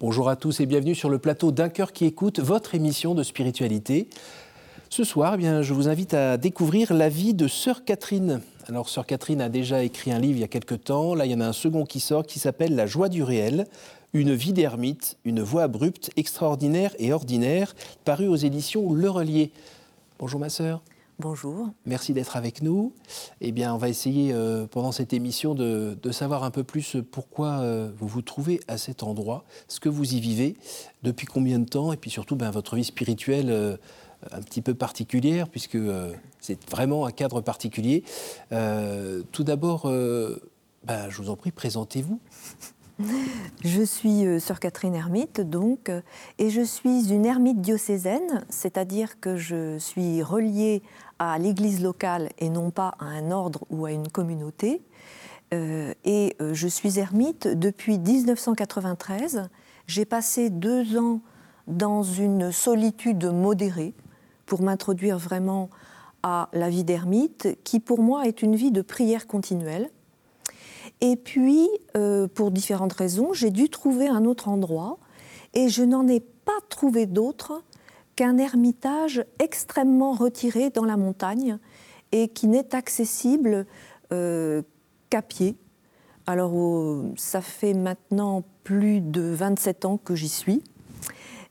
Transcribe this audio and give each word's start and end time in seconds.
Bonjour 0.00 0.30
à 0.30 0.36
tous 0.36 0.60
et 0.60 0.66
bienvenue 0.66 0.94
sur 0.94 1.10
le 1.10 1.18
plateau 1.18 1.52
d'un 1.52 1.68
cœur 1.68 1.92
qui 1.92 2.06
écoute 2.06 2.40
votre 2.40 2.74
émission 2.74 3.14
de 3.14 3.22
spiritualité. 3.22 4.08
Ce 4.88 5.04
soir, 5.04 5.34
eh 5.34 5.36
bien, 5.36 5.60
je 5.60 5.74
vous 5.74 5.90
invite 5.90 6.14
à 6.14 6.38
découvrir 6.38 6.94
la 6.94 7.10
vie 7.10 7.34
de 7.34 7.46
Sœur 7.46 7.84
Catherine. 7.84 8.40
Alors, 8.66 8.88
Sœur 8.88 9.04
Catherine 9.04 9.42
a 9.42 9.50
déjà 9.50 9.84
écrit 9.84 10.10
un 10.10 10.18
livre 10.18 10.38
il 10.38 10.40
y 10.40 10.44
a 10.44 10.48
quelque 10.48 10.74
temps. 10.74 11.14
Là, 11.14 11.26
il 11.26 11.32
y 11.32 11.34
en 11.34 11.40
a 11.42 11.46
un 11.46 11.52
second 11.52 11.84
qui 11.84 12.00
sort 12.00 12.24
qui 12.24 12.38
s'appelle 12.38 12.74
La 12.76 12.86
joie 12.86 13.10
du 13.10 13.22
réel. 13.22 13.66
Une 14.14 14.32
vie 14.32 14.54
d'ermite, 14.54 15.18
une 15.26 15.42
voix 15.42 15.64
abrupte, 15.64 16.10
extraordinaire 16.16 16.94
et 16.98 17.12
ordinaire, 17.12 17.74
paru 18.06 18.26
aux 18.26 18.36
éditions 18.36 18.94
Le 18.94 19.10
Relier. 19.10 19.52
Bonjour 20.18 20.40
ma 20.40 20.48
sœur. 20.48 20.80
Bonjour. 21.20 21.68
Merci 21.84 22.14
d'être 22.14 22.38
avec 22.38 22.62
nous. 22.62 22.94
Eh 23.42 23.52
bien, 23.52 23.74
on 23.74 23.76
va 23.76 23.90
essayer 23.90 24.32
euh, 24.32 24.66
pendant 24.66 24.90
cette 24.90 25.12
émission 25.12 25.54
de, 25.54 25.98
savoir 26.12 26.44
un 26.44 26.50
peu 26.50 26.64
plus 26.64 26.96
pourquoi 27.12 27.60
euh, 27.60 27.90
vous 27.98 28.08
vous 28.08 28.22
trouvez 28.22 28.58
à 28.68 28.78
cet 28.78 29.02
endroit, 29.02 29.44
ce 29.68 29.80
que 29.80 29.90
vous 29.90 30.14
y 30.14 30.20
vivez, 30.20 30.56
depuis 31.02 31.26
combien 31.26 31.58
de 31.58 31.66
temps, 31.66 31.92
et 31.92 31.98
puis 31.98 32.08
surtout 32.08 32.36
ben, 32.36 32.50
votre 32.50 32.74
vie 32.74 32.84
spirituelle 32.84 33.50
euh, 33.50 33.76
un 34.32 34.40
petit 34.40 34.62
peu 34.62 34.72
particulière, 34.72 35.50
puisque 35.50 35.78
c'est 36.40 36.70
vraiment 36.70 37.04
un 37.04 37.10
cadre 37.10 37.42
particulier. 37.42 38.02
tout 38.50 39.44
d'abord, 39.44 39.82
ben, 39.84 41.10
je 41.10 41.16
vous 41.20 41.28
en 41.28 41.36
prie, 41.36 41.50
présentez-vous. 41.50 42.18
Je 43.62 43.82
suis 43.82 44.26
euh, 44.26 44.38
sœur 44.38 44.58
Catherine 44.58 44.94
Ermite, 44.94 45.40
donc, 45.40 45.88
euh, 45.88 46.00
et 46.38 46.50
je 46.50 46.62
suis 46.62 47.12
une 47.12 47.26
ermite 47.26 47.60
diocésaine, 47.60 48.44
c'est-à-dire 48.48 49.20
que 49.20 49.36
je 49.36 49.78
suis 49.78 50.22
reliée 50.22 50.82
à 51.18 51.38
l'église 51.38 51.82
locale 51.82 52.30
et 52.38 52.48
non 52.48 52.70
pas 52.70 52.94
à 52.98 53.04
un 53.04 53.30
ordre 53.30 53.64
ou 53.70 53.84
à 53.84 53.92
une 53.92 54.08
communauté. 54.08 54.82
Euh, 55.52 55.92
et 56.04 56.36
je 56.52 56.68
suis 56.68 56.98
ermite 56.98 57.48
depuis 57.48 57.98
1993. 57.98 59.48
J'ai 59.86 60.04
passé 60.04 60.48
deux 60.48 60.96
ans 60.96 61.20
dans 61.66 62.02
une 62.02 62.52
solitude 62.52 63.26
modérée 63.26 63.94
pour 64.46 64.62
m'introduire 64.62 65.18
vraiment 65.18 65.68
à 66.22 66.48
la 66.52 66.70
vie 66.70 66.84
d'ermite, 66.84 67.58
qui 67.64 67.80
pour 67.80 68.00
moi 68.00 68.26
est 68.26 68.42
une 68.42 68.56
vie 68.56 68.72
de 68.72 68.82
prière 68.82 69.26
continuelle 69.26 69.90
et 71.00 71.16
puis, 71.16 71.68
euh, 71.96 72.28
pour 72.28 72.50
différentes 72.50 72.92
raisons, 72.92 73.32
j'ai 73.32 73.50
dû 73.50 73.68
trouver 73.68 74.08
un 74.08 74.24
autre 74.24 74.48
endroit 74.48 74.98
et 75.54 75.68
je 75.68 75.82
n'en 75.82 76.06
ai 76.06 76.20
pas 76.20 76.58
trouvé 76.68 77.06
d'autre 77.06 77.62
qu'un 78.16 78.36
ermitage 78.38 79.24
extrêmement 79.38 80.12
retiré 80.12 80.70
dans 80.70 80.84
la 80.84 80.96
montagne 80.96 81.58
et 82.12 82.28
qui 82.28 82.48
n'est 82.48 82.74
accessible 82.74 83.66
euh, 84.12 84.62
qu'à 85.08 85.22
pied. 85.22 85.56
Alors, 86.26 86.52
ça 87.16 87.40
fait 87.40 87.74
maintenant 87.74 88.44
plus 88.62 89.00
de 89.00 89.22
27 89.22 89.84
ans 89.84 89.96
que 89.96 90.14
j'y 90.14 90.28
suis. 90.28 90.62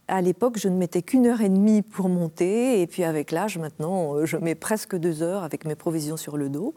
À 0.08 0.22
l'époque, 0.22 0.58
je 0.58 0.70
ne 0.70 0.76
mettais 0.76 1.02
qu'une 1.02 1.28
heure 1.28 1.42
et 1.42 1.50
demie 1.50 1.82
pour 1.82 2.08
monter, 2.08 2.82
et 2.82 2.88
puis 2.88 3.04
avec 3.04 3.32
l'âge, 3.32 3.58
maintenant, 3.58 4.26
je 4.26 4.38
mets 4.38 4.56
presque 4.56 4.96
deux 4.96 5.22
heures 5.22 5.44
avec 5.44 5.66
mes 5.66 5.76
provisions 5.76 6.18
sur 6.18 6.38
le 6.38 6.50
dos. 6.50 6.76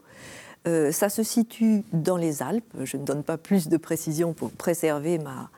Euh, 0.65 0.91
ça 0.91 1.09
se 1.09 1.23
situe 1.23 1.83
dans 1.91 2.17
les 2.17 2.41
Alpes. 2.41 2.73
Je 2.83 2.97
ne 2.97 3.03
donne 3.03 3.23
pas 3.23 3.37
plus 3.37 3.67
de 3.67 3.77
précision 3.77 4.33
pour 4.33 4.51
préserver 4.51 5.17
ma, 5.19 5.49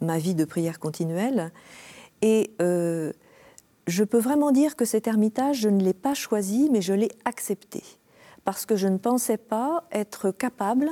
ma 0.00 0.18
vie 0.18 0.34
de 0.34 0.44
prière 0.44 0.78
continuelle. 0.78 1.50
Et 2.20 2.52
euh, 2.60 3.12
je 3.86 4.04
peux 4.04 4.18
vraiment 4.18 4.52
dire 4.52 4.76
que 4.76 4.84
cet 4.84 5.06
ermitage, 5.06 5.60
je 5.60 5.68
ne 5.68 5.82
l'ai 5.82 5.94
pas 5.94 6.14
choisi, 6.14 6.68
mais 6.70 6.82
je 6.82 6.92
l'ai 6.92 7.10
accepté. 7.24 7.82
Parce 8.44 8.66
que 8.66 8.76
je 8.76 8.88
ne 8.88 8.98
pensais 8.98 9.36
pas 9.36 9.84
être 9.92 10.30
capable 10.30 10.88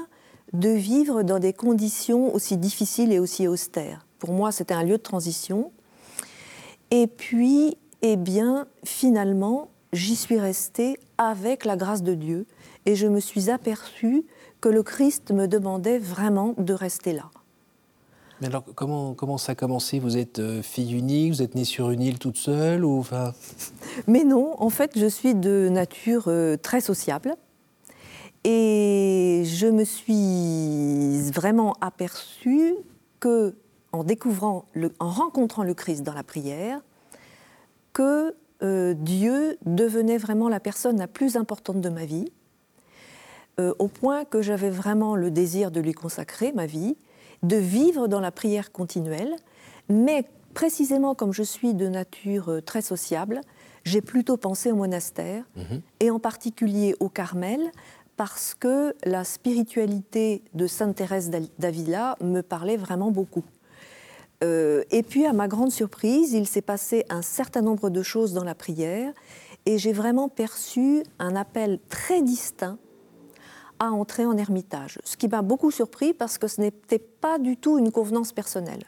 de 0.53 0.71
vivre 0.71 1.23
dans 1.23 1.39
des 1.39 1.53
conditions 1.53 2.35
aussi 2.35 2.57
difficiles 2.57 3.13
et 3.13 3.21
aussi 3.21 3.47
austères. 3.47 4.07
Pour 4.19 4.33
moi, 4.33 4.51
c'était 4.51 4.75
un 4.75 4.83
lieu 4.83 4.97
de 4.97 5.03
transition. 5.03 5.71
Et 6.91 7.07
puis, 7.07 7.77
eh 8.03 8.17
bien, 8.17 8.67
finalement, 8.85 9.69
j'y 9.93 10.17
suis 10.17 10.39
restée 10.39 10.99
avec 11.19 11.65
la 11.65 11.77
grâce 11.77 12.03
de 12.03 12.15
Dieu 12.15 12.47
et 12.87 12.97
je 12.97 13.07
me 13.07 13.21
suis 13.21 13.51
aperçue 13.51 14.25
que 14.61 14.69
le 14.69 14.83
Christ 14.83 15.33
me 15.33 15.47
demandait 15.47 15.99
vraiment 15.99 16.55
de 16.59 16.73
rester 16.73 17.13
là. 17.13 17.31
Mais 18.41 18.47
alors, 18.47 18.65
comment, 18.75 19.13
comment 19.13 19.37
ça 19.37 19.53
a 19.53 19.55
commencé? 19.55 19.99
Vous 19.99 20.17
êtes 20.17 20.39
euh, 20.39 20.63
fille 20.63 20.95
unique, 20.95 21.35
vous 21.35 21.43
êtes 21.43 21.55
née 21.55 21.65
sur 21.65 21.91
une 21.91 22.01
île 22.01 22.19
toute 22.19 22.39
seule 22.39 22.85
ou 22.85 22.99
enfin... 22.99 23.35
Mais 24.07 24.25
non, 24.25 24.55
en 24.59 24.71
fait, 24.71 24.99
je 24.99 25.07
suis 25.07 25.35
de 25.35 25.69
nature 25.71 26.25
euh, 26.29 26.57
très 26.57 26.81
sociable. 26.81 27.35
Et 28.45 29.43
je 29.45 29.67
me 29.67 29.85
suis 29.85 31.31
vraiment 31.31 31.75
aperçue 31.83 32.75
que, 33.19 33.55
en 33.93 34.05
découvrant, 34.05 34.65
le, 34.73 34.93
en 34.99 35.11
rencontrant 35.11 35.63
le 35.63 35.75
Christ 35.75 36.03
dans 36.03 36.15
la 36.15 36.23
prière, 36.23 36.81
que 37.93 38.35
euh, 38.63 38.95
Dieu 38.95 39.59
devenait 39.67 40.17
vraiment 40.17 40.49
la 40.49 40.61
personne 40.61 40.99
la 40.99 41.09
plus 41.09 41.37
importante 41.37 41.83
de 41.83 41.89
ma 41.91 42.07
vie 42.07 42.33
euh, 43.61 43.75
au 43.79 43.89
point 43.89 44.25
que 44.25 44.41
j'avais 44.41 44.71
vraiment 44.71 45.17
le 45.17 45.31
désir 45.31 45.71
de 45.71 45.81
lui 45.81 45.93
consacrer 45.93 46.53
ma 46.53 46.65
vie, 46.65 46.97
de 47.43 47.57
vivre 47.57 48.09
dans 48.09 48.21
la 48.21 48.31
prière 48.31 48.73
continuelle, 48.73 49.37
mais 49.91 50.25
précisément 50.55 51.15
comme 51.15 51.35
je 51.35 51.43
suis 51.43 51.75
de 51.75 51.87
nature 51.87 52.51
euh, 52.51 52.61
très 52.63 52.81
sociable, 52.81 53.43
j'ai 53.85 54.01
plutôt 54.01 54.39
pensé 54.39 54.73
au 54.73 54.77
monastère, 54.77 55.45
mhm. 55.57 55.83
et 56.01 56.11
en 56.11 56.19
particulier 56.19 56.97
au 57.01 57.11
Carmel, 57.11 57.61
parce 58.17 58.55
que 58.55 58.95
la 59.05 59.25
spiritualité 59.25 60.43
de 60.55 60.67
Sainte 60.67 60.97
Thérèse 60.97 61.31
d'Avila 61.59 62.17
me 62.23 62.41
parlait 62.41 62.79
vraiment 62.79 63.11
beaucoup. 63.11 63.45
Euh, 64.43 64.85
et 64.91 65.03
puis, 65.03 65.27
à 65.27 65.35
ma 65.35 65.49
grande 65.49 65.71
surprise, 65.71 66.33
il 66.33 66.47
s'est 66.47 66.63
passé 66.63 67.05
un 67.11 67.23
certain 67.23 67.61
nombre 67.61 67.91
de 67.91 68.03
choses 68.03 68.33
dans 68.33 68.45
la 68.45 68.55
prière, 68.55 69.13
et 69.67 69.77
j'ai 69.77 69.93
vraiment 69.93 70.31
perçu 70.31 71.03
un 71.19 71.37
appel 71.37 71.79
très 71.91 72.23
distinct 72.23 72.79
à 73.81 73.91
entrer 73.91 74.27
en 74.27 74.37
ermitage. 74.37 75.01
Ce 75.05 75.17
qui 75.17 75.27
m'a 75.27 75.43
beaucoup 75.43 75.71
surpris 75.71 76.15
parce 76.15 76.39
que 76.39 76.47
ce 76.47 76.61
n'était 76.61 76.99
pas 76.99 77.39
du 77.39 77.57
tout 77.57 77.79
une 77.79 77.91
convenance 77.91 78.33
personnelle. 78.33 78.85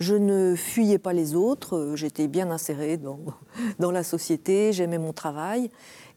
Je 0.00 0.14
ne 0.14 0.54
fuyais 0.56 0.98
pas 0.98 1.12
les 1.12 1.34
autres, 1.34 1.76
euh, 1.76 1.96
j'étais 1.96 2.26
bien 2.26 2.50
insérée 2.50 2.96
dans, 2.96 3.20
dans 3.78 3.90
la 3.90 4.02
société, 4.02 4.72
j'aimais 4.72 4.98
mon 4.98 5.12
travail. 5.12 5.70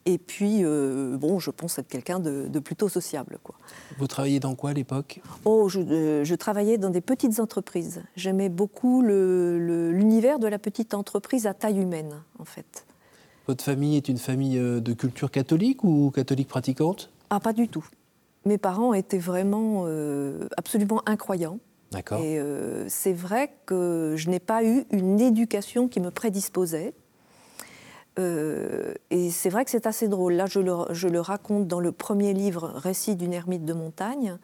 Et 0.06 0.18
puis, 0.18 0.64
euh, 0.64 1.18
bon, 1.18 1.38
je 1.38 1.52
pense 1.52 1.78
être 1.80 1.90
quelqu'un 1.90 2.20
de, 2.20 2.60
plutôt 2.60 2.88
sociable. 2.88 3.40
Quoi. 3.44 3.56
Vous 3.98 4.08
travailliez 4.08 4.40
dans 4.40 4.56
quoi 4.56 4.70
à 4.70 4.74
l'époque? 4.74 5.20
Oh, 5.44 5.68
euh, 5.76 6.24
je, 6.24 6.36
travaillais 6.36 6.78
dans 6.78 6.92
des 6.92 7.02
petites 7.02 7.42
entreprises. 7.42 8.02
J'aimais 8.16 8.48
beaucoup 8.48 9.02
l'univers 9.02 10.40
de 10.40 10.48
la 10.48 10.60
petite 10.60 10.94
entreprise 10.94 11.46
à 11.46 11.54
taille 11.54 11.80
humaine, 11.80 12.22
en 12.40 12.46
fait. 12.46 12.86
Votre 13.48 13.66
famille 13.66 13.98
est 13.98 14.08
une 14.08 14.18
famille 14.18 14.58
de 14.58 14.94
culture 14.94 15.30
catholique 15.30 15.84
ou 15.84 16.10
catholique 16.12 16.48
pratiquante? 16.48 17.10
Ah, 17.30 17.40
pas 17.40 17.54
du 17.54 17.68
tout. 17.68 17.86
Mes 18.46 18.58
parents 18.58 18.94
étaient 18.94 19.18
vraiment 19.18 19.84
euh, 19.86 20.48
absolument 20.56 21.02
incroyants. 21.06 21.60
D'accord. 21.92 22.20
Et 22.22 22.40
euh, 22.40 22.86
c'est 22.88 23.14
vrai 23.14 23.52
que 23.66 24.14
je 24.18 24.30
n'ai 24.30 24.40
pas 24.40 24.64
eu 24.64 24.86
une 24.92 25.20
éducation 25.20 25.88
qui 25.88 26.00
me 26.00 26.12
prédisposait. 26.12 26.94
Euh, 28.20 28.94
et 29.10 29.30
c'est 29.30 29.50
vrai 29.50 29.64
que 29.64 29.72
c'est 29.72 29.86
assez 29.86 30.08
drôle. 30.08 30.34
Là, 30.34 30.46
je 30.48 30.60
le, 30.60 30.74
je 30.92 31.08
le, 31.08 31.20
raconte 31.20 31.68
dans 31.68 31.80
le 31.80 31.92
premier 31.92 32.34
livre, 32.34 32.72
Récit 32.76 33.16
d'une 33.16 33.34
ermite 33.34 33.66
de 33.66 33.74
montagne, 33.74 34.38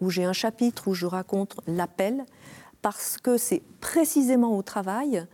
où 0.00 0.10
j'ai 0.10 0.24
un 0.24 0.32
chapitre 0.32 0.88
où 0.88 0.94
je 0.94 1.06
raconte 1.06 1.56
l'appel, 1.66 2.24
parce 2.82 3.16
que 3.18 3.36
c'est 3.36 3.62
précisément 3.80 4.56
au 4.56 4.62
travail 4.62 5.26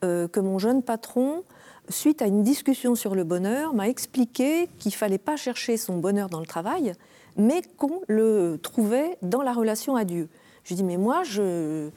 que 0.00 0.38
mon 0.38 0.60
jeune 0.60 0.82
patron 0.84 1.42
suite 1.88 2.22
à 2.22 2.26
une 2.26 2.42
discussion 2.42 2.94
sur 2.94 3.14
le 3.14 3.24
bonheur, 3.24 3.74
m'a 3.74 3.88
expliqué 3.88 4.68
qu'il 4.78 4.90
ne 4.90 4.96
fallait 4.96 5.18
pas 5.18 5.36
chercher 5.36 5.76
son 5.76 5.98
bonheur 5.98 6.28
dans 6.28 6.40
le 6.40 6.46
travail, 6.46 6.94
mais 7.36 7.62
qu'on 7.76 8.02
le 8.08 8.58
trouvait 8.62 9.16
dans 9.22 9.42
la 9.42 9.52
relation 9.52 9.96
à 9.96 10.04
Dieu. 10.04 10.28
Je 10.64 10.74
dis, 10.74 10.84
mais 10.84 10.96
moi, 10.96 11.22
je... 11.24 11.88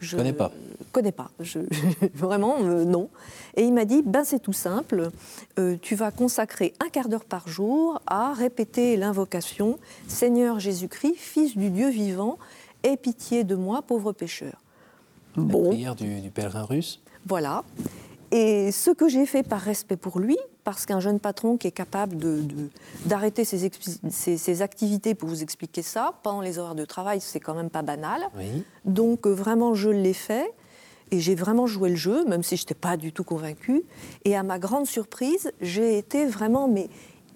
Je 0.00 0.16
connais 0.16 0.34
pas. 0.34 0.52
connais 0.92 1.12
pas. 1.12 1.30
vraiment, 2.14 2.56
euh, 2.60 2.84
non. 2.84 3.08
Et 3.56 3.62
il 3.62 3.72
m'a 3.72 3.86
dit, 3.86 4.02
ben 4.02 4.22
c'est 4.22 4.40
tout 4.40 4.52
simple, 4.52 5.10
euh, 5.58 5.76
tu 5.80 5.94
vas 5.94 6.10
consacrer 6.10 6.74
un 6.84 6.90
quart 6.90 7.08
d'heure 7.08 7.24
par 7.24 7.48
jour 7.48 8.02
à 8.06 8.34
répéter 8.34 8.96
l'invocation 8.96 9.78
Seigneur 10.06 10.60
Jésus-Christ, 10.60 11.14
Fils 11.16 11.56
du 11.56 11.70
Dieu 11.70 11.88
vivant, 11.88 12.38
aie 12.82 12.98
pitié 12.98 13.44
de 13.44 13.54
moi, 13.54 13.80
pauvre 13.80 14.12
pécheur. 14.12 14.60
La 15.36 15.44
prière 15.44 15.94
du, 15.94 16.20
du 16.20 16.30
pèlerin 16.30 16.64
russe? 16.64 17.00
Voilà. 17.26 17.64
Et 18.36 18.72
ce 18.72 18.90
que 18.90 19.08
j'ai 19.08 19.26
fait 19.26 19.44
par 19.44 19.60
respect 19.60 19.96
pour 19.96 20.18
lui, 20.18 20.36
parce 20.64 20.86
qu'un 20.86 20.98
jeune 20.98 21.20
patron 21.20 21.56
qui 21.56 21.68
est 21.68 21.72
capable 21.72 22.16
d'arrêter 23.06 23.42
de, 23.42 24.10
ses, 24.10 24.62
activités 24.62 25.14
pour 25.14 25.28
vous 25.28 25.44
expliquer 25.44 25.82
ça, 25.82 26.14
pendant 26.24 26.40
les 26.40 26.58
horaires 26.58 26.74
de 26.74 26.84
travail, 26.84 27.20
c'est 27.20 27.38
quand 27.38 27.54
même 27.54 27.70
pas 27.70 27.82
banal. 27.82 28.22
Donc 28.84 29.28
euh, 29.28 29.30
vraiment, 29.30 29.74
je 29.74 29.88
l'ai 29.88 30.14
fait. 30.14 30.52
Et 31.12 31.20
j'ai 31.20 31.36
vraiment 31.36 31.68
joué 31.68 31.90
le 31.90 31.96
jeu, 31.96 32.24
même 32.24 32.42
si 32.42 32.56
je 32.56 32.62
n'étais 32.62 32.74
pas 32.74 32.96
du 32.96 33.12
tout 33.12 33.22
convaincue. 33.22 33.84
Et 34.24 34.34
à 34.34 34.42
ma 34.42 34.58
grande 34.58 34.86
surprise, 34.86 35.52
j'ai 35.60 35.96
été 35.96 36.26
vraiment 36.26 36.66
mais, 36.66 36.88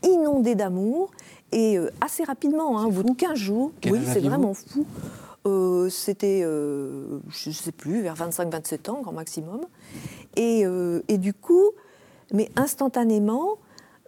inondée 0.02 0.56
d'amour. 0.56 1.12
Et 1.52 1.78
euh, 1.78 1.92
assez 2.00 2.24
rapidement, 2.24 2.76
hein, 2.76 2.86
au 2.86 2.90
bout 2.90 3.04
de 3.04 3.12
15 3.12 3.38
jours, 3.38 3.70
oui, 3.86 4.00
c'est 4.04 4.18
vraiment 4.18 4.52
fou. 4.52 4.84
C'était, 5.90 6.42
je 6.42 7.48
ne 7.48 7.54
sais 7.54 7.72
plus, 7.72 8.02
vers 8.02 8.16
25-27 8.16 8.90
ans, 8.90 9.00
grand 9.00 9.12
maximum. 9.12 9.60
Et, 10.36 10.64
et, 11.08 11.18
du 11.18 11.34
coup, 11.34 11.70
mais 12.32 12.50
instantanément, 12.56 13.58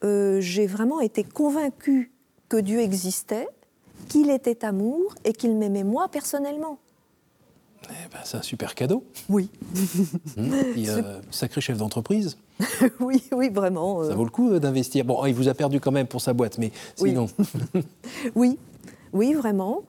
j'ai 0.03 0.67
vraiment 0.67 1.01
été 1.01 1.25
convaincue 1.25 2.13
que 2.49 2.57
Dieu 2.57 2.81
existait, 2.81 3.49
qu'il 4.09 4.31
était 4.31 4.65
amour 4.65 5.15
et 5.25 5.33
qu'il 5.33 5.57
m'aimait 5.57 5.85
moi 5.85 6.09
personnellement. 6.09 6.79
Eh 7.89 8.09
ben, 8.13 8.19
c'est 8.25 8.37
un 8.37 8.43
super 8.43 8.75
cadeau. 8.75 9.05
Oui. 9.29 9.49
Hum, 10.37 10.53
sacré 11.31 11.61
chef 11.61 11.79
d'entreprise. 11.79 12.37
oui, 13.01 13.23
oui, 13.33 13.49
vraiment. 13.49 14.03
Euh. 14.03 14.09
Ça 14.09 14.15
vaut 14.15 14.25
le 14.25 14.31
coup 14.31 14.51
euh, 14.51 14.61
d'investir. 14.61 15.05
Bon, 15.05 15.25
il 15.25 15.35
vous 15.35 15.49
a 15.49 15.55
perdu 15.55 15.81
quand 15.81 15.91
même 15.91 16.07
pour 16.07 16.21
sa 16.21 16.33
boîte, 16.33 16.59
mais 16.59 16.73
sinon. 16.97 17.27
Oui, 18.35 18.59
oui, 19.13 19.33
vraiment. 19.35 19.83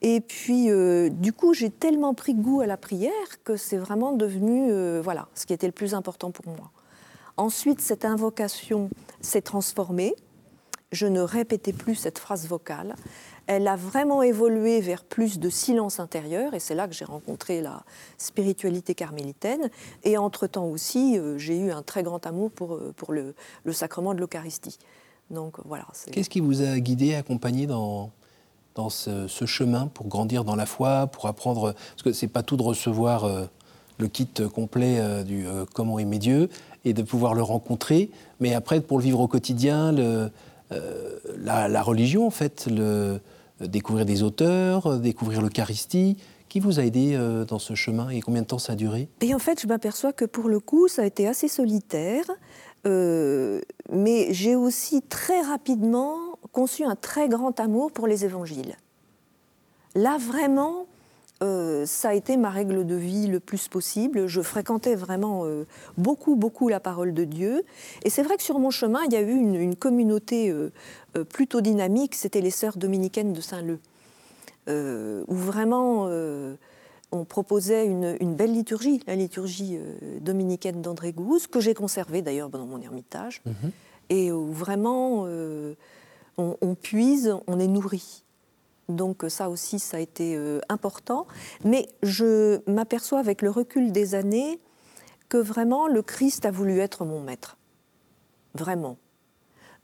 Et 0.00 0.20
puis, 0.20 0.70
euh, 0.70 1.08
du 1.08 1.32
coup, 1.32 1.54
j'ai 1.54 1.70
tellement 1.70 2.14
pris 2.14 2.34
goût 2.34 2.60
à 2.60 2.66
la 2.66 2.76
prière 2.76 3.42
que 3.44 3.56
c'est 3.56 3.76
vraiment 3.76 4.12
devenu, 4.12 4.70
voilà, 5.00 5.28
ce 5.34 5.46
qui 5.46 5.52
était 5.52 5.66
le 5.66 5.72
plus 5.72 5.94
important 5.94 6.30
pour 6.30 6.46
moi. 6.46 6.70
Ensuite, 7.36 7.80
cette 7.80 8.04
invocation 8.04 8.90
s'est 9.20 9.42
transformée. 9.42 10.14
Je 10.92 11.06
ne 11.06 11.20
répétais 11.20 11.72
plus 11.72 11.94
cette 11.94 12.18
phrase 12.18 12.48
vocale 12.48 12.94
elle 13.48 13.66
a 13.66 13.76
vraiment 13.76 14.22
évolué 14.22 14.80
vers 14.80 15.02
plus 15.02 15.38
de 15.38 15.48
silence 15.48 16.00
intérieur, 16.00 16.52
et 16.52 16.60
c'est 16.60 16.74
là 16.74 16.86
que 16.86 16.92
j'ai 16.94 17.06
rencontré 17.06 17.62
la 17.62 17.82
spiritualité 18.18 18.94
carmélitaine. 18.94 19.70
Et 20.04 20.18
entre-temps 20.18 20.66
aussi, 20.66 21.18
euh, 21.18 21.38
j'ai 21.38 21.58
eu 21.58 21.70
un 21.70 21.82
très 21.82 22.02
grand 22.02 22.24
amour 22.26 22.50
pour, 22.50 22.74
euh, 22.74 22.92
pour 22.94 23.10
le, 23.12 23.34
sacrement 23.72 24.14
de 24.14 24.20
l'Eucharistie. 24.20 24.78
Donc 25.30 25.56
voilà. 25.64 25.86
Qu'est-ce 26.12 26.28
qui 26.28 26.40
vous 26.40 26.60
a 26.60 26.78
guidé, 26.78 27.14
accompagné 27.14 27.66
dans, 27.66 28.10
dans 28.78 28.88
ce, 28.88 29.44
chemin 29.44 29.88
pour 29.92 30.06
grandir 30.06 30.44
dans 30.44 30.56
la 30.56 30.64
foi, 30.64 31.08
pour 31.08 31.26
apprendre 31.26 31.74
Parce 31.74 32.02
que 32.02 32.12
c'est 32.12 32.28
pas 32.28 32.42
tout 32.42 32.56
de 32.56 32.62
recevoir 32.62 33.24
euh, 33.24 33.44
le 33.98 34.08
kit 34.08 34.28
complet 34.54 35.24
du 35.24 35.44
Comment 35.74 35.98
aimer 35.98 36.18
Dieu 36.18 36.48
et 36.84 36.92
de 36.94 37.02
pouvoir 37.02 37.34
le 37.34 37.42
rencontrer, 37.42 38.10
mais 38.38 38.54
après 38.54 38.80
pour 38.80 38.98
le 38.98 39.04
vivre 39.04 39.18
au 39.18 39.26
quotidien, 39.26 39.92
la, 40.70 41.82
religion 41.82 42.26
en 42.26 42.30
fait, 42.30 42.68
découvrir 43.66 44.06
des 44.06 44.22
auteurs, 44.22 44.86
euh, 44.86 44.98
découvrir 44.98 45.42
l'Eucharistie. 45.42 46.16
Qui 46.48 46.60
vous 46.60 46.80
a 46.80 46.84
aidé 46.84 47.12
euh, 47.12 47.44
dans 47.44 47.58
ce 47.58 47.74
chemin 47.74 48.08
et 48.08 48.22
combien 48.22 48.40
de 48.40 48.46
temps 48.46 48.58
ça 48.58 48.72
a 48.72 48.76
duré? 48.76 49.08
Et 49.20 49.34
en 49.34 49.38
fait, 49.38 49.60
je 49.60 49.66
m'aperçois 49.66 50.14
que 50.14 50.24
pour 50.24 50.48
le 50.48 50.60
coup, 50.60 50.88
ça 50.88 51.02
a 51.02 51.04
été 51.04 51.28
assez 51.28 51.46
solitaire. 51.46 52.24
Euh, 52.86 53.60
mais 53.92 54.32
j'ai 54.32 54.54
aussi 54.54 55.02
très 55.02 55.42
rapidement 55.42 56.16
conçu 56.52 56.84
un 56.84 56.96
très 56.96 57.28
grand 57.28 57.58
amour 57.60 57.92
pour 57.92 58.06
les 58.06 58.24
évangiles. 58.24 58.76
Là, 59.94 60.16
vraiment, 60.18 60.86
euh, 61.42 61.86
ça 61.86 62.10
a 62.10 62.14
été 62.14 62.36
ma 62.36 62.50
règle 62.50 62.84
de 62.84 62.94
vie 62.96 63.28
le 63.28 63.38
plus 63.38 63.68
possible. 63.68 64.26
Je 64.26 64.40
fréquentais 64.40 64.96
vraiment 64.96 65.44
euh, 65.44 65.66
beaucoup, 65.96 66.34
beaucoup 66.34 66.68
la 66.68 66.80
parole 66.80 67.14
de 67.14 67.24
Dieu. 67.24 67.64
Et 68.02 68.10
c'est 68.10 68.22
vrai 68.22 68.36
que 68.36 68.42
sur 68.42 68.58
mon 68.58 68.70
chemin, 68.70 69.00
il 69.06 69.12
y 69.12 69.16
a 69.16 69.20
eu 69.20 69.30
une, 69.30 69.76
communauté 69.76 70.50
euh, 70.50 70.70
plutôt 71.32 71.60
dynamique, 71.60 72.14
c'était 72.14 72.40
les 72.40 72.50
sœurs 72.50 72.76
dominicaines 72.76 73.32
de 73.32 73.40
Saint-Leu, 73.40 73.78
où 74.68 75.34
vraiment 75.34 76.08
on 77.10 77.24
proposait 77.24 77.86
une, 77.86 78.34
belle 78.34 78.52
liturgie, 78.52 79.00
la 79.06 79.16
liturgie 79.16 79.78
dominicaine 80.20 80.82
d'André 80.82 81.12
Gouze, 81.12 81.46
que 81.46 81.60
j'ai 81.60 81.74
conservée 81.74 82.20
d'ailleurs 82.20 82.50
dans 82.50 82.66
mon 82.66 82.80
ermitage, 82.82 83.40
mhm. 83.46 83.70
et 84.10 84.30
où 84.30 84.52
vraiment 84.52 85.26
on 86.38 86.74
puise, 86.74 87.34
on 87.46 87.58
est 87.58 87.66
nourri. 87.66 88.24
Donc 88.88 89.24
ça 89.28 89.50
aussi, 89.50 89.78
ça 89.78 89.98
a 89.98 90.00
été 90.00 90.34
euh, 90.36 90.60
important. 90.68 91.26
Mais 91.64 91.88
je 92.02 92.60
m'aperçois 92.70 93.18
avec 93.18 93.42
le 93.42 93.50
recul 93.50 93.92
des 93.92 94.14
années 94.14 94.58
que 95.28 95.36
vraiment 95.36 95.88
le 95.88 96.02
Christ 96.02 96.46
a 96.46 96.50
voulu 96.50 96.78
être 96.80 97.04
mon 97.04 97.20
maître. 97.20 97.58
Vraiment. 98.54 98.96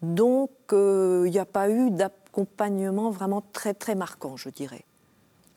Donc 0.02 0.50
euh, 0.72 1.24
il 1.26 1.32
n'y 1.32 1.38
a 1.38 1.44
pas 1.44 1.68
eu 1.68 1.90
d'accompagnement 1.90 3.10
vraiment 3.10 3.42
très 3.52 3.74
très 3.74 3.94
marquant, 3.94 4.36
je 4.36 4.48
dirais. 4.48 4.84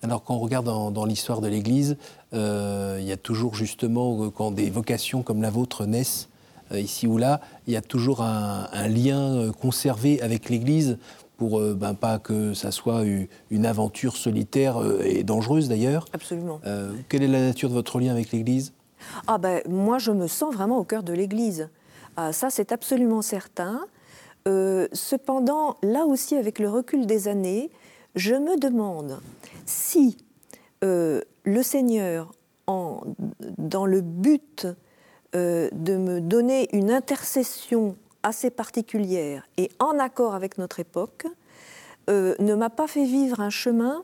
Alors 0.04 0.24
quand 0.24 0.36
on 0.36 0.40
regarde 0.40 0.66
dans, 0.66 1.06
l'histoire 1.06 1.42
de 1.42 1.48
l'Église, 1.48 1.98
euh, 2.34 2.98
il 3.00 3.08
y 3.08 3.12
a 3.12 3.18
toujours 3.18 3.56
justement, 3.56 4.30
quand 4.30 4.52
des 4.52 4.70
vocations 4.70 5.24
comme 5.24 5.42
la 5.42 5.50
vôtre 5.50 5.86
naissent, 5.86 6.30
ici 6.72 7.08
ou 7.08 7.18
là, 7.18 7.42
il 7.66 7.74
y 7.74 7.78
a 7.78 7.82
toujours 7.82 8.22
un 8.22 8.88
lien 8.88 9.52
conservé 9.60 10.22
avec 10.22 10.50
l'Église 10.50 10.98
pour 11.38 11.60
euh, 11.60 11.74
ben, 11.74 11.94
pas 11.94 12.20
que 12.20 12.54
ça 12.54 12.72
soit 12.72 13.04
une 13.50 13.66
aventure 13.66 14.18
solitaire 14.18 14.82
euh, 14.82 15.02
et 15.04 15.24
dangereuse 15.24 15.70
d'ailleurs. 15.70 16.06
Absolument. 16.14 16.60
Euh, 16.66 16.92
quelle 17.08 17.24
est 17.24 17.28
la 17.28 17.42
nature 17.42 17.70
de 17.70 17.76
votre 17.76 18.00
lien 18.00 18.12
avec 18.12 18.32
l'Église? 18.32 18.74
Ah 19.28 19.38
ben, 19.38 19.62
Moi, 19.70 20.00
je 20.00 20.12
me 20.12 20.28
sens 20.28 20.54
vraiment 20.54 20.78
au 20.80 20.84
cœur 20.84 21.04
de 21.04 21.14
l'Église. 21.14 21.70
Ah, 22.18 22.34
ça, 22.34 22.50
c'est 22.50 22.72
absolument 22.72 23.22
certain. 23.22 23.82
cependant, 24.46 25.78
là 25.84 26.06
aussi, 26.06 26.36
avec 26.36 26.58
le 26.60 26.70
recul 26.70 27.06
des 27.06 27.28
années, 27.28 27.70
je 28.16 28.34
me 28.34 28.60
demande 28.60 29.20
si 29.66 30.18
le 30.82 31.24
Seigneur, 31.62 32.32
en, 32.66 33.02
dans 33.58 33.86
le 33.86 34.02
but 34.02 34.68
de 35.38 35.98
me 35.98 36.20
donner 36.22 36.68
une 36.76 36.92
intercession 36.92 37.96
assez 38.24 38.50
particulière 38.50 39.48
et 39.58 39.70
en 39.80 40.00
accord 40.00 40.36
avec 40.36 40.58
notre 40.58 40.80
époque, 40.80 41.28
euh, 42.10 42.36
ne 42.40 42.56
m'a 42.56 42.70
pas 42.70 42.88
fait 42.88 43.06
vivre 43.06 43.40
un 43.40 43.50
chemin 43.50 44.04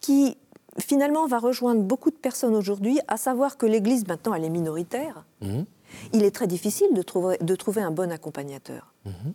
qui 0.00 0.36
finalement 0.78 1.26
va 1.26 1.38
rejoindre 1.38 1.82
beaucoup 1.82 2.10
de 2.10 2.16
personnes 2.16 2.56
aujourd'hui, 2.56 2.98
à 3.08 3.16
savoir 3.16 3.56
que 3.56 3.66
l'Église 3.66 4.06
maintenant 4.06 4.34
elle 4.34 4.44
est 4.44 4.50
minoritaire. 4.50 5.24
Mhm. 5.40 5.64
Il 6.12 6.24
est 6.24 6.32
très 6.32 6.46
difficile 6.46 6.88
de 6.92 7.02
trouver, 7.02 7.38
de 7.38 7.54
trouver 7.54 7.82
un 7.82 7.90
bon 7.90 8.10
accompagnateur. 8.10 8.92
Mhm. 9.04 9.32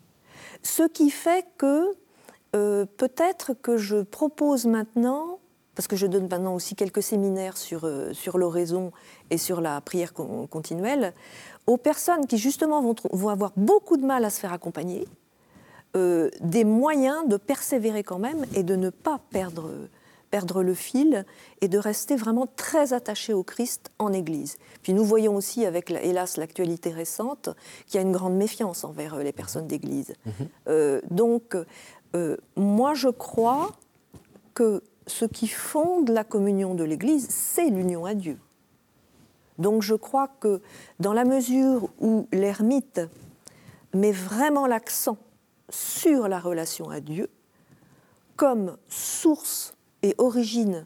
Ce 0.61 0.83
qui 0.83 1.09
fait 1.09 1.45
que 1.57 1.95
euh, 2.55 2.85
peut-être 2.97 3.53
que 3.53 3.77
je 3.77 4.01
propose 4.01 4.65
maintenant, 4.65 5.38
parce 5.79 5.87
que 5.87 5.95
je 5.95 6.07
donne 6.07 6.27
maintenant 6.27 6.55
aussi 6.55 6.75
quelques 6.75 7.01
séminaires 7.01 7.55
sur, 7.55 7.85
euh, 7.85 8.11
sur 8.11 8.37
l'oraison 8.37 8.91
et 9.29 9.37
sur 9.37 9.61
la 9.61 9.79
prière 9.79 10.11
continuelle, 10.13 11.13
aux 11.67 11.77
personnes 11.77 12.27
qui 12.27 12.37
justement 12.37 12.81
vont, 12.81 12.95
vont 13.13 13.29
avoir 13.29 13.53
beaucoup 13.55 13.95
de 13.95 14.05
mal 14.05 14.25
à 14.25 14.29
se 14.29 14.41
faire 14.41 14.51
accompagner, 14.51 15.07
euh, 15.95 16.29
des 16.41 16.65
moyens 16.65 17.25
de 17.29 17.37
persévérer 17.37 18.03
quand 18.03 18.19
même 18.19 18.45
et 18.53 18.63
de 18.63 18.75
ne 18.75 18.89
pas 18.89 19.21
perdre, 19.29 19.71
perdre 20.31 20.63
le 20.63 20.73
fil 20.73 21.23
et 21.61 21.69
de 21.69 21.77
rester 21.77 22.17
vraiment 22.17 22.49
très 22.57 22.91
attaché 22.91 23.31
au 23.31 23.43
Christ 23.43 23.89
en 23.99 24.11
Église. 24.11 24.57
Puis 24.83 24.91
nous 24.91 25.05
voyons 25.05 25.37
aussi, 25.37 25.65
avec 25.65 25.91
hélas 25.91 26.35
l'actualité 26.35 26.89
récente, 26.89 27.47
qu'il 27.87 27.95
y 27.95 28.03
a 28.03 28.05
une 28.05 28.11
grande 28.11 28.35
méfiance 28.35 28.83
envers 28.83 29.13
euh, 29.13 29.23
les 29.23 29.31
personnes 29.31 29.67
d'Église. 29.67 30.13
Euh, 30.67 30.99
donc, 31.09 31.55
moi 32.57 32.95
je 32.95 33.07
crois 33.07 33.69
que 34.53 34.83
ce 35.09 35.25
qui 35.25 35.47
fonde 35.47 36.09
la 36.09 36.23
communion 36.23 36.75
de 36.75 36.83
l'Église, 36.83 37.27
c'est 37.29 37.69
l'union 37.69 38.05
à 38.05 38.13
Dieu. 38.13 38.37
Donc 39.57 39.81
je 39.81 39.95
crois 39.95 40.27
que 40.27 40.61
dans 40.99 41.13
la 41.13 41.25
mesure 41.25 41.89
où 41.99 42.27
l'ermite 42.31 43.01
met 43.93 44.11
vraiment 44.11 44.67
l'accent 44.67 45.17
sur 45.69 46.27
la 46.27 46.39
relation 46.39 46.89
à 46.89 46.99
Dieu 46.99 47.29
comme 48.35 48.77
source 48.87 49.73
et 50.01 50.15
origine 50.17 50.85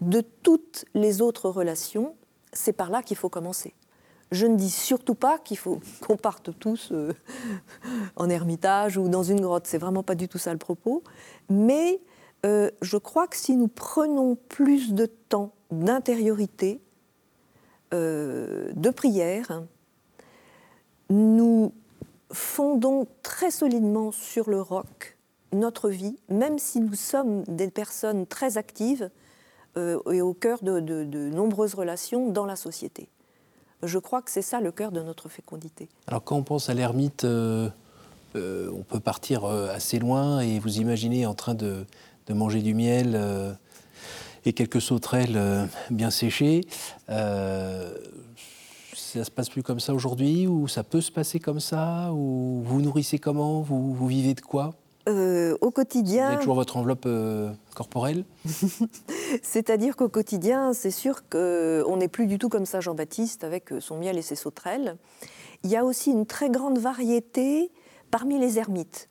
de 0.00 0.20
toutes 0.42 0.84
les 0.94 1.22
autres 1.22 1.48
relations, 1.48 2.16
c'est 2.52 2.72
par 2.72 2.90
là 2.90 3.02
qu'il 3.02 3.16
faut 3.16 3.28
commencer. 3.28 3.74
Je 4.32 4.46
ne 4.46 4.56
dis 4.56 4.70
surtout 4.70 5.14
pas 5.14 5.38
qu'il 5.38 5.58
faut 5.58 5.78
qu'on 6.06 6.16
parte 6.16 6.50
tous 6.58 6.90
euh, 6.90 7.12
en 8.16 8.28
ermitage 8.28 8.96
ou 8.96 9.08
dans 9.08 9.22
une 9.22 9.40
grotte, 9.40 9.68
c'est 9.68 9.78
vraiment 9.78 10.02
pas 10.02 10.16
du 10.16 10.26
tout 10.26 10.38
ça 10.38 10.52
le 10.52 10.58
propos, 10.58 11.04
mais 11.48 12.00
euh, 12.44 12.70
je 12.80 12.96
crois 12.96 13.28
que 13.28 13.36
si 13.36 13.56
nous 13.56 13.68
prenons 13.68 14.36
plus 14.48 14.94
de 14.94 15.06
temps 15.06 15.52
d'intériorité, 15.70 16.80
euh, 17.94 18.70
de 18.74 18.90
prière, 18.90 19.62
nous 21.08 21.72
fondons 22.32 23.06
très 23.22 23.50
solidement 23.50 24.10
sur 24.10 24.50
le 24.50 24.60
roc 24.60 25.16
notre 25.52 25.90
vie, 25.90 26.16
même 26.30 26.58
si 26.58 26.80
nous 26.80 26.94
sommes 26.94 27.44
des 27.44 27.70
personnes 27.70 28.26
très 28.26 28.56
actives 28.56 29.10
euh, 29.76 30.00
et 30.10 30.22
au 30.22 30.32
cœur 30.32 30.62
de, 30.62 30.80
nombreuses 31.28 31.74
relations 31.74 32.30
dans 32.30 32.46
la 32.46 32.56
société. 32.56 33.10
Je 33.82 33.98
crois 33.98 34.22
que 34.22 34.30
c'est 34.30 34.42
ça 34.42 34.60
le 34.60 34.72
cœur 34.72 34.92
de 34.92 35.02
notre 35.02 35.28
fécondité. 35.28 35.90
Alors 36.06 36.24
quand 36.24 36.36
on 36.36 36.42
pense 36.42 36.70
à 36.70 36.74
l'ermite, 36.74 37.24
on 37.24 38.82
peut 38.88 39.00
partir 39.00 39.44
assez 39.44 39.98
loin 39.98 40.40
et 40.40 40.58
vous 40.58 40.78
imaginez 40.78 41.26
en 41.26 41.34
train 41.34 41.54
de, 41.54 41.84
de 42.26 42.34
manger 42.34 42.60
du 42.60 42.74
miel 42.74 43.58
et 44.44 44.52
quelques 44.52 44.80
sauterelles 44.80 45.36
euh, 45.36 45.66
bien 45.90 46.10
séchées. 46.10 46.62
Euh, 47.08 47.94
ça 48.94 49.24
se 49.24 49.30
passe 49.30 49.50
plus 49.50 49.62
comme 49.62 49.80
ça 49.80 49.94
aujourd'hui 49.94 50.46
ou 50.46 50.68
ça 50.68 50.82
peut 50.84 51.00
se 51.00 51.12
passer 51.12 51.38
comme 51.38 51.60
ça 51.60 52.10
ou 52.12 52.62
vous 52.64 52.80
nourrissez 52.80 53.18
comment 53.18 53.60
vous, 53.60 53.92
vous, 53.94 54.06
vivez 54.06 54.34
de 54.34 54.40
quoi? 54.40 54.74
Euh, 55.08 55.56
au 55.60 55.70
quotidien. 55.70 56.26
Vous 56.26 56.32
avez 56.32 56.38
toujours 56.38 56.54
votre 56.54 56.76
enveloppe 56.76 57.04
euh, 57.06 57.50
corporelle? 57.74 58.24
C'est-à-dire 59.42 59.96
qu'au 59.96 60.08
quotidien, 60.08 60.72
c'est 60.72 60.90
sûr 60.90 61.28
qu'on 61.28 61.96
n'est 61.96 62.08
plus 62.08 62.26
du 62.26 62.38
tout 62.38 62.48
comme 62.48 62.66
ça, 62.66 62.80
Jean-Baptiste, 62.80 63.44
avec 63.44 63.70
son 63.80 63.98
miel 63.98 64.16
et 64.16 64.22
ses 64.22 64.36
sauterelles. 64.36 64.96
Il 65.64 65.70
y 65.70 65.76
a 65.76 65.84
aussi 65.84 66.10
une 66.10 66.26
très 66.26 66.50
grande 66.50 66.78
variété 66.78 67.70
parmi 68.10 68.38
les 68.38 68.58
ermites 68.58 69.08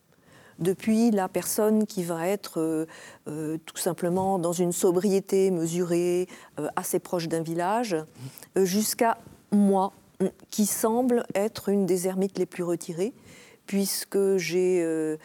depuis 0.62 1.12
la 1.12 1.28
personne 1.28 1.86
qui 1.86 2.04
va 2.04 2.28
être 2.28 2.88
tout 3.26 3.78
simplement 3.78 4.40
dans 4.40 4.54
une 4.54 4.72
sobriété 4.72 5.52
mesurée, 5.52 6.28
assez 6.76 7.00
proche 7.00 7.28
d'un 7.28 7.42
village, 7.42 7.96
jusqu'à 8.56 9.18
moi, 9.52 9.92
qui 10.50 10.66
semble 10.66 11.26
être 11.36 11.70
une 11.70 11.86
des 11.86 12.08
ermites 12.08 12.38
les 12.38 12.46
plus 12.46 12.64
retirées, 12.64 13.14
puisque 13.66 14.38
j'ai, 14.38 14.82
euh, 14.82 15.18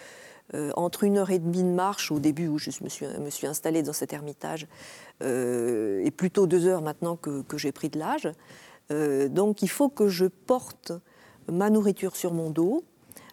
euh, 0.54 0.70
entre 0.76 1.04
une 1.04 1.18
heure 1.18 1.30
et 1.30 1.38
demie 1.38 1.62
de 1.62 1.68
marche, 1.68 2.10
au 2.10 2.18
début 2.18 2.48
où 2.48 2.58
je 2.58 2.70
me 2.82 2.88
suis, 3.30 3.46
installée 3.46 3.82
dans 3.82 3.92
cet 3.92 4.12
ermitage, 4.12 4.66
euh, 5.22 6.04
et 6.04 6.10
plutôt 6.10 6.46
deux 6.46 6.66
heures 6.66 6.82
maintenant 6.82 7.16
que, 7.16 7.42
j'ai 7.56 7.72
pris 7.72 7.88
de 7.88 7.98
l'âge. 7.98 8.28
donc 9.30 9.62
il 9.62 9.68
faut 9.68 9.88
que 9.88 10.08
je 10.08 10.26
porte 10.26 10.92
ma 11.50 11.70
nourriture 11.70 12.16
sur 12.16 12.32
mon 12.32 12.50
dos. 12.50 12.84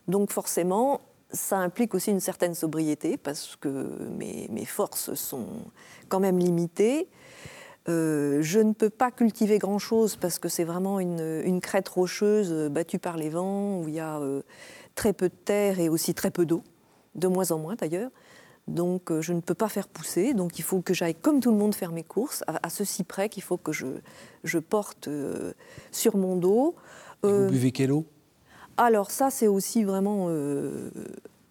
Donc 0.07 0.31
forcément, 0.31 1.01
ça 1.33 1.57
implique 1.57 1.95
aussi 1.95 2.11
une 2.11 2.19
certaine 2.19 2.55
sobriété, 2.55 3.17
parce 3.17 3.55
que 3.55 4.07
mes, 4.17 4.47
mes 4.51 4.65
forces 4.65 5.13
sont 5.15 5.47
quand 6.07 6.19
même 6.19 6.37
limitées. 6.37 7.09
Euh, 7.89 8.41
je 8.41 8.59
ne 8.59 8.71
peux 8.71 8.89
pas 8.89 9.11
cultiver 9.11 9.57
grand-chose 9.57 10.15
parce 10.15 10.39
que 10.39 10.47
c'est 10.47 10.63
vraiment 10.63 11.01
une, 11.01 11.59
crête 11.61 11.89
rocheuse 11.89 12.49
euh, 12.51 12.69
battue 12.69 12.97
par 12.97 13.17
les 13.17 13.29
vents 13.29 13.81
où 13.81 13.89
il 13.89 13.95
y 13.95 13.99
a 13.99 14.19
euh, 14.19 14.41
très 14.95 15.11
peu 15.11 15.27
de 15.27 15.33
terre 15.33 15.79
et 15.81 15.89
aussi 15.89 16.13
très 16.13 16.31
peu 16.31 16.45
d'eau, 16.45 16.63
de 17.15 17.27
moins 17.27 17.51
en 17.51 17.59
moins 17.59 17.75
d'ailleurs. 17.75 18.09
Donc 18.69 19.11
je 19.19 19.33
ne 19.33 19.41
peux 19.41 19.55
pas 19.55 19.67
faire 19.67 19.89
pousser, 19.89 20.33
donc 20.33 20.57
il 20.57 20.61
faut 20.61 20.79
que 20.79 20.93
j'aille 20.93 21.15
comme 21.15 21.41
tout 21.41 21.51
le 21.51 21.57
monde 21.57 21.75
faire 21.75 21.91
mes 21.91 22.03
courses, 22.03 22.45
à, 22.47 22.69
ceci 22.69 23.03
près 23.03 23.27
qu'il 23.27 23.43
faut 23.43 23.57
que 23.57 23.73
je, 23.73 23.87
je 24.45 24.57
porte 24.57 25.09
sur 25.91 26.15
mon 26.15 26.37
dos. 26.37 26.73
vous 27.23 27.49
buvez 27.49 27.73
quelle 27.73 27.91
eau? 27.91 28.05
Alors 28.77 29.11
ça 29.11 29.29
c'est 29.29 29.47
aussi 29.47 29.83
vraiment 29.83 30.29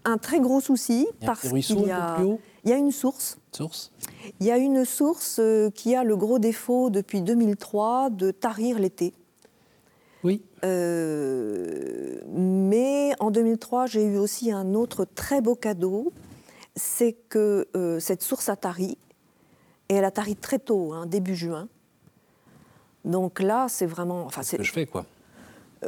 un 0.04 0.18
très 0.18 0.40
gros 0.40 0.60
souci 0.60 1.06
parce 1.20 1.48
qu'il 1.48 1.86
y 1.86 1.90
a... 1.90 2.18
Il 2.64 2.70
y 2.70 2.74
a 2.74 2.76
une 2.76 2.92
source. 2.92 3.38
Source? 3.50 3.90
Il 4.38 4.46
y 4.46 4.52
a 4.52 4.56
une 4.56 4.84
source 4.84 5.38
euh, 5.40 5.70
qui 5.70 5.96
a 5.96 6.04
le 6.04 6.16
gros 6.16 6.38
défaut 6.38 6.90
depuis 6.90 7.20
2003 7.20 8.10
de 8.10 8.30
tarir 8.30 8.78
l'été. 8.78 9.12
Oui. 10.22 10.42
Euh, 10.64 12.20
mais 12.28 13.12
en 13.18 13.32
2003, 13.32 13.86
j'ai 13.86 14.04
eu 14.04 14.16
aussi 14.16 14.52
un 14.52 14.74
autre 14.74 15.04
très 15.04 15.40
beau 15.40 15.56
cadeau, 15.56 16.12
c'est 16.76 17.16
que 17.28 17.66
euh, 17.74 17.98
cette 17.98 18.22
source 18.22 18.48
a 18.48 18.54
tari, 18.54 18.96
et 19.88 19.94
elle 19.94 20.04
a 20.04 20.12
tari 20.12 20.36
très 20.36 20.60
tôt, 20.60 20.92
hein, 20.92 21.06
début 21.06 21.34
juin. 21.34 21.68
Donc 23.04 23.40
là, 23.40 23.66
c'est 23.68 23.86
vraiment. 23.86 24.24
Enfin, 24.24 24.44
c'est 24.44 24.52
ce 24.52 24.58
que 24.58 24.62
je 24.62 24.72
fais, 24.72 24.86
quoi. 24.86 25.04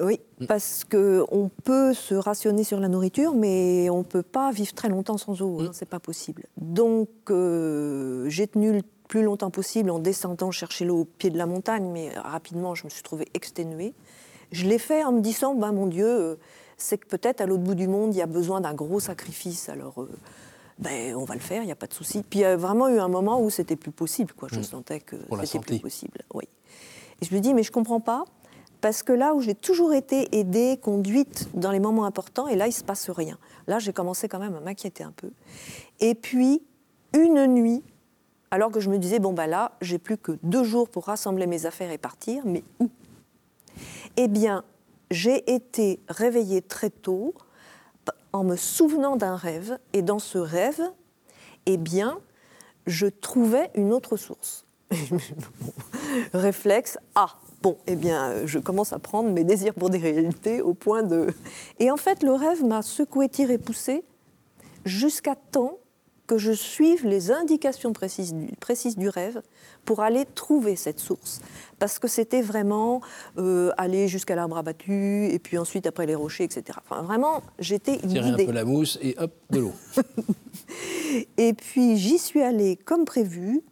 Oui, 0.00 0.20
parce 0.48 0.84
qu'on 0.84 1.50
peut 1.62 1.94
se 1.94 2.14
rationner 2.14 2.64
sur 2.64 2.80
la 2.80 2.88
nourriture, 2.88 3.34
mais 3.34 3.88
on 3.90 3.98
ne 3.98 4.04
peut 4.04 4.22
pas 4.22 4.50
vivre 4.50 4.72
très 4.72 4.88
longtemps 4.88 5.18
sans 5.18 5.40
eau, 5.40 5.60
hein, 5.60 5.68
mm. 5.68 5.72
c'est 5.72 5.88
pas 5.88 6.00
possible. 6.00 6.44
Donc 6.56 7.08
euh, 7.30 8.28
j'ai 8.28 8.46
tenu 8.46 8.72
le 8.72 8.82
plus 9.08 9.22
longtemps 9.22 9.50
possible 9.50 9.90
en 9.90 9.98
descendant 9.98 10.50
chercher 10.50 10.84
l'eau 10.84 11.00
au 11.00 11.04
pied 11.04 11.30
de 11.30 11.38
la 11.38 11.46
montagne, 11.46 11.88
mais 11.92 12.10
rapidement 12.16 12.74
je 12.74 12.84
me 12.84 12.90
suis 12.90 13.02
trouvée 13.02 13.28
exténuée. 13.34 13.94
Je 14.50 14.66
l'ai 14.66 14.78
fait 14.78 15.04
en 15.04 15.12
me 15.12 15.20
disant, 15.20 15.54
ben, 15.54 15.72
mon 15.72 15.86
Dieu, 15.86 16.38
c'est 16.76 16.98
que 16.98 17.06
peut-être 17.06 17.40
à 17.40 17.46
l'autre 17.46 17.62
bout 17.62 17.74
du 17.74 17.88
monde, 17.88 18.14
il 18.14 18.18
y 18.18 18.22
a 18.22 18.26
besoin 18.26 18.60
d'un 18.60 18.74
gros 18.74 19.00
sacrifice, 19.00 19.68
alors 19.68 20.02
euh, 20.02 20.10
ben, 20.78 21.14
on 21.14 21.24
va 21.24 21.34
le 21.34 21.40
faire, 21.40 21.62
il 21.62 21.66
n'y 21.66 21.72
a 21.72 21.76
pas 21.76 21.86
de 21.86 21.94
souci. 21.94 22.22
Puis 22.28 22.40
il 22.40 22.42
y 22.42 22.46
a 22.46 22.56
vraiment 22.56 22.88
eu 22.88 22.98
un 22.98 23.08
moment 23.08 23.40
où 23.40 23.50
c'était 23.50 23.76
plus 23.76 23.92
possible, 23.92 24.32
quoi. 24.32 24.48
je 24.50 24.58
mm. 24.58 24.64
sentais 24.64 25.00
que 25.00 25.16
c'était 25.44 25.60
plus 25.60 25.78
possible. 25.78 26.18
Oui. 26.32 26.48
Et 27.20 27.26
je 27.26 27.34
me 27.34 27.40
dis, 27.40 27.54
mais 27.54 27.62
je 27.62 27.70
ne 27.70 27.74
comprends 27.74 28.00
pas 28.00 28.24
parce 28.84 29.02
que 29.02 29.14
là 29.14 29.32
où 29.32 29.40
j'ai 29.40 29.54
toujours 29.54 29.94
été 29.94 30.36
aidée, 30.36 30.76
conduite 30.76 31.48
dans 31.54 31.70
les 31.70 31.80
moments 31.80 32.04
importants, 32.04 32.48
et 32.48 32.54
là, 32.54 32.66
il 32.66 32.68
ne 32.68 32.74
se 32.74 32.84
passe 32.84 33.08
rien. 33.08 33.38
Là, 33.66 33.78
j'ai 33.78 33.94
commencé 33.94 34.28
quand 34.28 34.38
même 34.38 34.54
à 34.56 34.60
m'inquiéter 34.60 35.02
un 35.02 35.10
peu. 35.10 35.30
Et 36.00 36.14
puis, 36.14 36.60
une 37.14 37.46
nuit, 37.46 37.82
alors 38.50 38.70
que 38.70 38.80
je 38.80 38.90
me 38.90 38.98
disais, 38.98 39.20
bon, 39.20 39.32
bah 39.32 39.46
là, 39.46 39.72
j'ai 39.80 39.96
plus 39.96 40.18
que 40.18 40.32
deux 40.42 40.64
jours 40.64 40.90
pour 40.90 41.06
rassembler 41.06 41.46
mes 41.46 41.64
affaires 41.64 41.90
et 41.90 41.96
partir, 41.96 42.42
mais 42.44 42.62
où? 42.78 42.90
Eh 44.18 44.28
bien, 44.28 44.64
j'ai 45.10 45.54
été 45.54 46.00
réveillée 46.10 46.60
très 46.60 46.90
tôt 46.90 47.32
en 48.34 48.44
me 48.44 48.54
souvenant 48.54 49.16
d'un 49.16 49.36
rêve, 49.36 49.78
et 49.94 50.02
dans 50.02 50.18
ce 50.18 50.36
rêve, 50.36 50.82
eh 51.64 51.78
bien, 51.78 52.18
je 52.86 53.06
trouvais 53.06 53.70
une 53.76 53.94
autre 53.94 54.18
source. 54.18 54.66
Réflexe, 56.34 56.98
ah, 57.14 57.38
Bon, 57.64 57.78
eh 57.86 57.96
bien, 57.96 58.44
je 58.44 58.58
commence 58.58 58.92
à 58.92 58.98
prendre 58.98 59.30
mes 59.30 59.42
désirs 59.42 59.72
pour 59.72 59.88
des 59.88 59.96
réalités 59.96 60.60
au 60.60 60.74
point 60.74 61.02
de... 61.02 61.28
Et 61.78 61.90
en 61.90 61.96
fait, 61.96 62.22
le 62.22 62.32
rêve 62.32 62.62
m'a 62.62 62.82
secoué, 62.82 63.30
tiré, 63.30 63.56
poussé, 63.56 64.04
jusqu'à 64.84 65.34
temps 65.34 65.78
que 66.26 66.36
je 66.36 66.52
suive 66.52 67.06
les 67.06 67.30
indications 67.30 67.94
précises 67.94 68.34
du, 68.34 68.52
précises 68.56 68.98
du 68.98 69.08
rêve 69.08 69.40
pour 69.86 70.00
aller 70.00 70.26
trouver 70.34 70.76
cette 70.76 71.00
source. 71.00 71.40
Parce 71.78 71.98
que 71.98 72.06
c'était 72.06 72.42
vraiment 72.42 73.00
euh, 73.38 73.72
aller 73.78 74.08
jusqu'à 74.08 74.34
l'arbre 74.34 74.58
abattu, 74.58 75.28
et 75.30 75.38
puis 75.38 75.56
ensuite 75.56 75.86
après 75.86 76.04
les 76.04 76.14
rochers, 76.14 76.44
etc. 76.44 76.78
Enfin, 76.86 77.00
vraiment, 77.00 77.42
j'étais 77.58 77.96
Tirer 77.96 78.28
un 78.28 78.36
peu 78.36 78.52
la 78.52 78.66
mousse 78.66 78.98
et 79.00 79.14
hop, 79.18 79.32
de 79.48 79.60
l'eau. 79.60 79.72
et 81.38 81.54
puis 81.54 81.96
j'y 81.96 82.18
suis 82.18 82.42
allée 82.42 82.76
comme 82.76 83.06
prévu, 83.06 83.62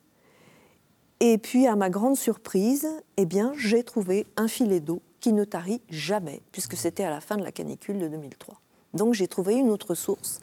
et 1.24 1.38
puis, 1.38 1.68
à 1.68 1.76
ma 1.76 1.88
grande 1.88 2.16
surprise, 2.16 2.88
eh 3.16 3.26
bien, 3.26 3.52
j'ai 3.56 3.84
trouvé 3.84 4.26
un 4.36 4.48
filet 4.48 4.80
d'eau 4.80 5.00
qui 5.20 5.32
ne 5.32 5.44
tarit 5.44 5.80
jamais, 5.88 6.40
puisque 6.50 6.74
c'était 6.74 7.04
à 7.04 7.10
la 7.10 7.20
fin 7.20 7.36
de 7.36 7.44
la 7.44 7.52
canicule 7.52 8.00
de 8.00 8.08
2003. 8.08 8.60
Donc, 8.92 9.14
j'ai 9.14 9.28
trouvé 9.28 9.54
une 9.54 9.70
autre 9.70 9.94
source, 9.94 10.40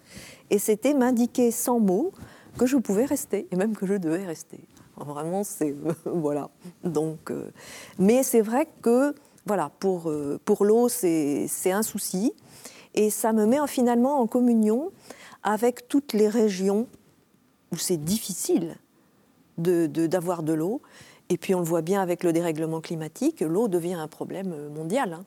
et 0.49 0.57
c'était 0.57 0.93
m'indiquer 0.93 1.51
sans 1.51 1.81
mots 1.81 2.13
que 2.57 2.65
je 2.65 2.77
pouvais 2.77 3.03
rester, 3.03 3.45
et 3.51 3.57
même 3.57 3.75
que 3.75 3.85
je 3.85 3.95
devais 3.95 4.23
rester. 4.25 4.61
Vraiment, 4.95 5.43
c'est 5.43 5.75
voilà. 6.05 6.49
Donc, 6.85 7.29
euh, 7.29 7.51
mais 7.97 8.23
c'est 8.23 8.39
vrai 8.39 8.65
que 8.81 9.13
voilà, 9.45 9.71
pour 9.79 10.09
euh, 10.09 10.39
pour 10.45 10.63
l'eau, 10.63 10.87
c'est 10.87 11.49
un 11.65 11.83
souci, 11.83 12.31
et 12.95 13.09
ça 13.09 13.33
me 13.33 13.45
met 13.45 13.57
finalement 13.67 14.21
en 14.21 14.27
communion 14.27 14.93
avec 15.43 15.89
toutes 15.89 16.13
les 16.13 16.29
régions 16.29 16.87
où 17.73 17.75
c'est 17.75 17.97
difficile 17.97 18.77
d'avoir 19.59 20.43
de, 20.43 20.53
l'eau. 20.53 20.81
Et 21.29 21.37
puis 21.37 21.53
on 21.53 21.59
le 21.59 21.65
voit 21.65 21.81
bien 21.81 22.01
avec 22.01 22.23
le 22.23 22.33
dérèglement 22.33 22.81
climatique, 22.81 23.41
l'eau 23.41 23.67
devient 23.67 23.93
un 23.93 24.07
problème 24.07 24.69
mondial. 24.69 25.13
Hein. 25.13 25.25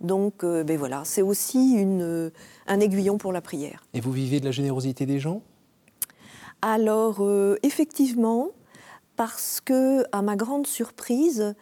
Donc 0.00 0.44
euh, 0.44 0.64
ben 0.64 0.76
voilà, 0.76 1.02
c'est 1.04 1.22
aussi 1.22 1.72
une, 1.72 2.30
un 2.66 2.80
aiguillon 2.80 3.18
pour 3.18 3.32
la 3.32 3.40
prière. 3.40 3.84
Et 3.94 4.00
vous 4.00 4.12
vivez 4.12 4.40
de 4.40 4.44
la 4.44 4.50
générosité 4.50 5.06
des 5.06 5.18
gens? 5.18 5.42
Alors 6.62 7.18
euh, 7.20 7.56
effectivement, 7.62 8.48
parce 9.16 9.60
que 9.60 10.04
à 10.12 10.22
ma 10.22 10.36
grande 10.36 10.66
surprise, 10.66 11.54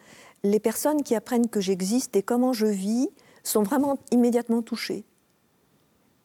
les 0.43 0.59
personnes 0.59 1.03
qui 1.03 1.15
apprennent 1.15 1.47
que 1.47 1.61
j'existe 1.61 2.15
et 2.15 2.23
comment 2.23 2.53
je 2.53 2.67
vis 2.67 3.09
sont 3.43 3.63
vraiment 3.63 3.97
immédiatement 4.11 4.61
touchées. 4.61 5.05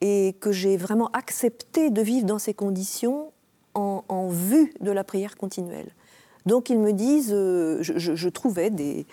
Et 0.00 0.34
que 0.40 0.50
j'ai 0.50 0.76
vraiment 0.76 1.08
accepté 1.12 1.90
de 1.90 2.00
vivre 2.00 2.26
dans 2.26 2.38
ces 2.38 2.54
conditions 2.54 3.32
vue 4.30 4.72
de 4.80 4.90
la 4.90 5.04
prière 5.04 5.36
continuelle. 5.36 5.90
Donc 6.46 6.70
ils 6.70 6.78
me 6.78 6.92
disent, 6.92 7.32
euh, 7.32 7.78
je, 7.82 8.28
trouvais 8.28 8.70
des, 8.70 9.06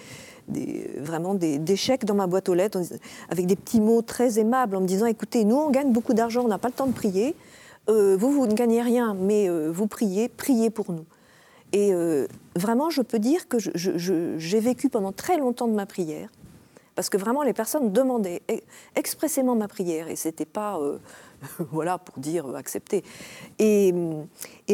vraiment 0.97 1.33
des, 1.33 1.75
chèques 1.75 2.05
dans 2.05 2.15
ma 2.15 2.27
boîte 2.27 2.49
aux 2.49 2.53
lettres 2.53 2.79
avec 3.29 3.45
des 3.45 3.55
petits 3.55 3.81
mots 3.81 4.01
très 4.01 4.39
aimables 4.39 4.75
en 4.75 4.81
me 4.81 4.87
disant, 4.87 5.05
écoutez, 5.05 5.43
nous 5.43 5.57
on 5.57 5.69
gagne 5.69 5.91
beaucoup 5.91 6.13
d'argent, 6.13 6.43
on 6.45 6.47
n'a 6.47 6.57
pas 6.57 6.69
le 6.69 6.73
temps 6.73 6.87
de 6.87 6.93
prier, 6.93 7.35
euh, 7.89 8.17
vous, 8.17 8.31
vous 8.31 8.47
ne 8.47 8.53
gagnez 8.53 8.81
rien, 8.81 9.13
mais 9.13 9.49
euh, 9.49 9.69
vous 9.71 9.87
priez, 9.87 10.29
priez 10.29 10.69
pour 10.69 10.91
nous. 10.91 11.05
Et 11.73 11.91
vraiment, 12.55 12.89
je 12.89 13.01
peux 13.01 13.19
dire 13.19 13.49
que 13.49 13.57
j'ai 13.59 14.59
vécu 14.61 14.87
pendant 14.87 15.11
très 15.11 15.37
longtemps 15.37 15.67
de 15.67 15.73
ma 15.73 15.85
prière, 15.85 16.29
parce 16.95 17.09
que 17.09 17.17
vraiment 17.17 17.43
les 17.43 17.51
personnes 17.51 17.91
demandaient 17.91 18.41
expressément 18.95 19.53
ma 19.53 19.67
prière, 19.67 20.07
et 20.07 20.15
c'était 20.15 20.45
pas 20.45 20.79
voilà, 21.71 21.97
pour 21.97 22.19
dire 22.19 22.47
euh, 22.47 22.55
accepter. 22.55 23.03
Et, 23.59 23.93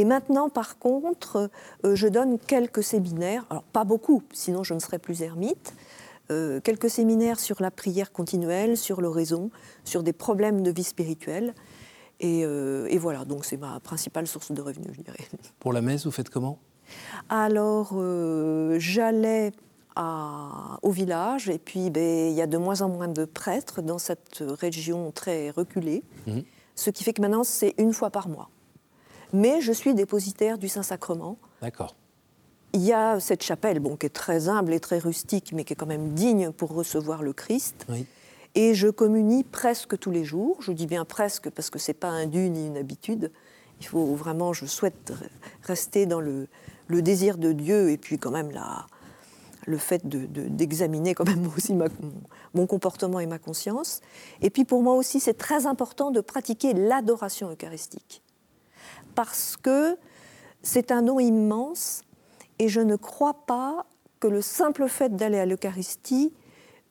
maintenant, 0.05 0.49
par 0.49 0.77
contre, 0.77 1.49
euh, 1.85 1.95
je 1.95 2.07
donne 2.07 2.39
quelques 2.39 2.83
séminaires, 2.83 3.45
alors 3.49 3.63
pas 3.63 3.83
beaucoup, 3.83 4.23
sinon 4.33 4.63
je 4.63 4.73
ne 4.73 4.79
serais 4.79 4.99
plus 4.99 5.21
ermite, 5.21 5.73
euh, 6.31 6.61
quelques 6.61 6.89
séminaires 6.89 7.39
sur 7.39 7.61
la 7.61 7.71
prière 7.71 8.11
continuelle, 8.11 8.77
sur 8.77 9.01
l'oraison, 9.01 9.51
sur 9.83 10.03
des 10.03 10.13
problèmes 10.13 10.61
de 10.61 10.71
vie 10.71 10.83
spirituelle. 10.83 11.53
Et, 12.19 12.97
voilà, 12.97 13.25
donc 13.25 13.43
c'est 13.43 13.57
ma 13.57 13.81
principale 13.81 14.27
source 14.27 14.53
de 14.53 14.61
revenus, 14.61 14.91
je 14.93 15.01
dirais. 15.01 15.27
Pour 15.59 15.73
la 15.73 15.81
messe, 15.81 16.05
vous 16.05 16.11
faites 16.11 16.29
comment? 16.29 16.57
Alors, 17.27 17.93
j'allais 18.77 19.51
au 19.95 20.91
village. 20.91 21.49
Et 21.49 21.59
puis, 21.59 21.89
ben, 21.89 22.31
il 22.31 22.33
y 22.33 22.41
a 22.41 22.47
de 22.47 22.57
moins 22.57 22.81
en 22.81 22.89
moins 22.89 23.07
de 23.07 23.25
prêtres 23.25 23.81
dans 23.81 23.97
cette 23.99 24.43
région 24.59 25.11
très 25.11 25.49
reculée. 25.51 26.03
Mhm. 26.27 26.43
ce 26.75 26.89
qui 26.89 27.03
fait 27.03 27.13
que 27.13 27.21
maintenant 27.21 27.43
c'est 27.43 27.75
une 27.77 27.93
fois 27.93 28.09
par 28.09 28.27
mois. 28.27 28.49
Mais 29.31 29.61
je 29.61 29.71
suis 29.71 29.93
dépositaire 29.93 30.57
du 30.57 30.69
Saint-Sacrement. 30.69 31.37
D'accord. 31.61 31.95
Il 32.73 32.81
y 32.81 32.93
a 32.93 33.19
cette 33.19 33.43
chapelle, 33.43 33.79
bon, 33.79 33.95
qui 33.95 34.07
est 34.07 34.09
très 34.09 34.49
humble 34.49 34.73
et 34.73 34.79
très 34.79 34.97
rustique, 34.97 35.51
mais 35.53 35.63
qui 35.63 35.73
est 35.73 35.75
quand 35.75 35.85
même 35.85 36.13
digne 36.13 36.51
pour 36.51 36.73
recevoir 36.73 37.21
le 37.21 37.33
Christ. 37.33 37.85
Et 38.55 38.73
je 38.73 38.87
communie 38.87 39.43
presque 39.43 39.97
tous 39.97 40.11
les 40.11 40.23
jours. 40.23 40.57
Je 40.61 40.71
dis 40.71 40.87
bien 40.87 41.05
presque 41.05 41.49
parce 41.49 41.69
que 41.69 41.79
c'est 41.79 41.93
pas 41.93 42.09
un 42.09 42.27
dû 42.27 42.49
ni 42.49 42.67
une 42.67 42.77
habitude. 42.77 43.31
Il 43.79 43.87
faut 43.87 44.15
vraiment, 44.15 44.53
je 44.53 44.65
souhaite 44.65 45.13
rester 45.63 46.05
dans 46.05 46.21
le, 46.21 46.47
désir 46.89 47.37
de 47.37 47.51
Dieu 47.51 47.89
et 47.89 47.97
puis 47.97 48.19
quand 48.19 48.31
même 48.31 48.51
la, 48.51 48.85
le 49.65 49.77
fait 49.77 50.05
d'examiner 50.05 51.11
de, 51.11 51.17
quand 51.17 51.27
même 51.27 51.49
aussi 51.57 51.75
mon 52.53 52.67
comportement 52.67 53.19
et 53.19 53.25
ma 53.25 53.39
conscience. 53.39 54.01
Et 54.41 54.49
puis 54.49 54.65
pour 54.65 54.81
moi 54.81 54.95
aussi, 54.95 55.19
c'est 55.19 55.33
très 55.33 55.65
important 55.65 56.11
de 56.11 56.21
pratiquer 56.21 56.73
l'adoration 56.73 57.51
eucharistique. 57.51 58.21
Parce 59.15 59.57
que 59.57 59.97
c'est 60.61 60.91
un 60.91 61.03
don 61.03 61.19
immense 61.19 62.03
et 62.59 62.69
je 62.69 62.79
ne 62.79 62.95
crois 62.95 63.45
pas 63.45 63.85
que 64.19 64.27
le 64.27 64.41
simple 64.41 64.87
fait 64.87 65.15
d'aller 65.15 65.39
à 65.39 65.45
l'Eucharistie 65.45 66.33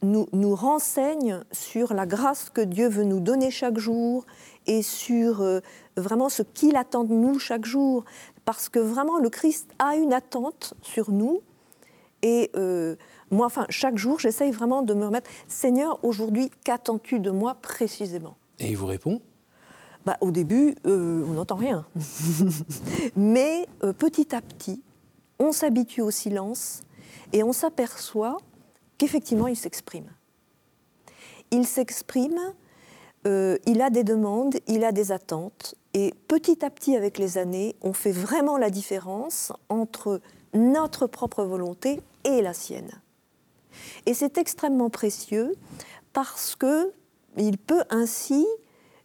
nous, 0.02 0.26
nous, 0.32 0.54
renseigne 0.56 1.44
sur 1.52 1.94
la 1.94 2.06
grâce 2.06 2.50
que 2.50 2.60
Dieu 2.60 2.88
veut 2.88 3.04
nous 3.04 3.20
donner 3.20 3.52
chaque 3.52 3.78
jour 3.78 4.26
et 4.66 4.82
sur 4.82 5.42
euh, 5.42 5.60
vraiment 5.96 6.28
ce 6.28 6.42
qu'il 6.42 6.76
attend 6.76 7.04
de 7.04 7.14
nous 7.14 7.38
chaque 7.38 7.64
jour. 7.64 8.04
Parce 8.44 8.68
que 8.68 8.80
vraiment, 8.80 9.18
le 9.18 9.30
Christ 9.30 9.70
a 9.78 9.94
une 9.96 10.12
attente 10.12 10.74
sur 10.82 11.12
nous. 11.12 11.40
Et 12.22 12.50
euh, 12.56 12.96
moi, 13.30 13.46
enfin, 13.46 13.66
chaque 13.68 13.98
jour, 13.98 14.18
j'essaye 14.18 14.52
vraiment 14.52 14.82
de 14.82 14.94
me 14.94 15.06
remettre 15.06 15.30
Seigneur, 15.48 15.98
aujourd'hui, 16.04 16.50
qu'attends-tu 16.64 17.20
de 17.20 17.30
moi 17.30 17.56
précisément? 17.60 18.36
Et 18.58 18.68
il 18.68 18.76
vous 18.76 18.86
répond? 18.86 19.20
Bah, 20.04 20.16
Au 20.20 20.30
début, 20.30 20.74
euh, 20.86 21.24
on 21.28 21.32
n'entend 21.32 21.56
rien. 21.56 21.86
Mais 23.16 23.66
petit 23.98 24.34
à 24.34 24.40
petit, 24.40 24.82
on 25.38 25.52
s'habitue 25.52 26.02
au 26.02 26.10
silence 26.10 26.82
et 27.32 27.42
on 27.42 27.52
s'aperçoit 27.52 28.38
qu'effectivement 28.98 29.48
il 29.48 29.56
s'exprime. 29.56 30.10
Il 31.50 31.66
s'exprime, 31.66 32.38
euh, 33.26 33.58
il 33.66 33.82
a 33.82 33.90
des 33.90 34.04
demandes, 34.04 34.56
il 34.66 34.84
a 34.84 34.92
des 34.92 35.12
attentes, 35.12 35.74
et 35.94 36.14
petit 36.28 36.64
à 36.64 36.70
petit 36.70 36.96
avec 36.96 37.18
les 37.18 37.38
années, 37.38 37.76
on 37.82 37.92
fait 37.92 38.12
vraiment 38.12 38.56
la 38.56 38.70
différence 38.70 39.52
entre 39.68 40.20
notre 40.54 41.06
propre 41.06 41.44
volonté 41.44 42.00
et 42.24 42.42
la 42.42 42.54
sienne. 42.54 42.90
Et 44.06 44.14
c'est 44.14 44.38
extrêmement 44.38 44.90
précieux 44.90 45.54
parce 46.12 46.56
que 46.56 46.92
il 47.36 47.56
peut 47.56 47.84
ainsi 47.90 48.46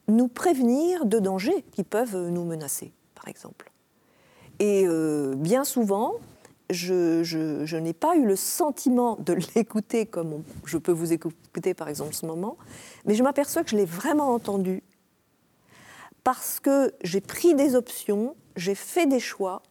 nous 0.08 0.28
prévenir 0.28 1.06
de 1.06 1.20
dangers 1.20 1.66
qui 1.72 1.84
peuvent 1.84 2.30
nous 2.30 2.44
menacer, 2.44 2.94
par 3.16 3.28
exemple. 3.28 3.72
Et 4.60 4.86
euh, 4.86 5.36
bien 5.36 5.64
souvent, 5.64 6.16
je, 6.70 7.78
n'ai 7.78 7.94
pas 7.94 8.16
eu 8.16 8.26
le 8.26 8.36
sentiment 8.36 9.16
de 9.18 9.34
l'écouter 9.56 10.06
comme 10.06 10.44
je 10.66 10.78
peux 10.78 10.92
vous 10.92 11.14
écouter 11.14 11.74
par 11.74 11.88
exemple 11.90 12.14
ce 12.14 12.26
moment, 12.26 12.58
mais 13.06 13.16
je 13.16 13.24
m'aperçois 13.24 13.64
que 13.64 13.70
je 13.70 13.78
l'ai 13.78 13.86
vraiment 13.86 14.34
entendu 14.34 14.84
parce 16.24 16.60
que 16.60 16.94
j'ai 17.04 17.22
pris 17.22 17.56
des 17.56 17.76
options, 17.76 18.36
j'ai 18.58 18.76
fait 18.76 19.06
des 19.06 19.20
choix 19.20 19.64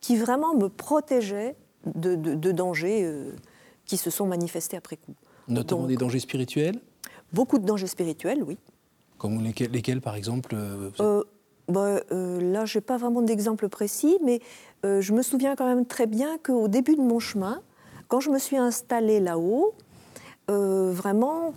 qui 0.00 0.16
vraiment 0.16 0.54
me 0.54 0.68
protégeaient 0.68 1.54
de, 1.84 2.52
dangers 2.52 3.04
euh, 3.04 3.32
qui 3.84 3.96
se 3.96 4.10
sont 4.10 4.26
manifestés 4.26 4.76
après 4.76 4.96
coup. 4.96 5.14
Notamment 5.48 5.86
des 5.86 5.96
dangers 5.96 6.20
spirituels 6.20 6.78
Beaucoup 7.32 7.58
de 7.58 7.64
dangers 7.64 7.86
spirituels, 7.86 8.42
oui. 8.42 8.58
Comme 9.18 9.40
lesquels, 9.42 10.00
par 10.00 10.16
exemple 10.16 10.54
euh, 10.54 11.22
bah, 11.68 12.00
euh, 12.10 12.40
là, 12.40 12.64
je 12.64 12.78
n'ai 12.78 12.82
pas 12.82 12.96
vraiment 12.96 13.22
d'exemple 13.22 13.68
précis, 13.68 14.18
mais 14.24 14.40
je 14.82 15.12
me 15.12 15.22
souviens 15.22 15.54
quand 15.54 15.66
même 15.66 15.86
très 15.86 16.06
bien 16.06 16.38
qu'au 16.38 16.68
début 16.68 16.96
de 16.96 17.02
mon 17.02 17.20
chemin, 17.20 17.60
quand 18.08 18.18
je 18.18 18.30
me 18.30 18.38
suis 18.38 18.56
installée 18.56 19.20
là-haut, 19.20 19.74
vraiment, 20.48 21.54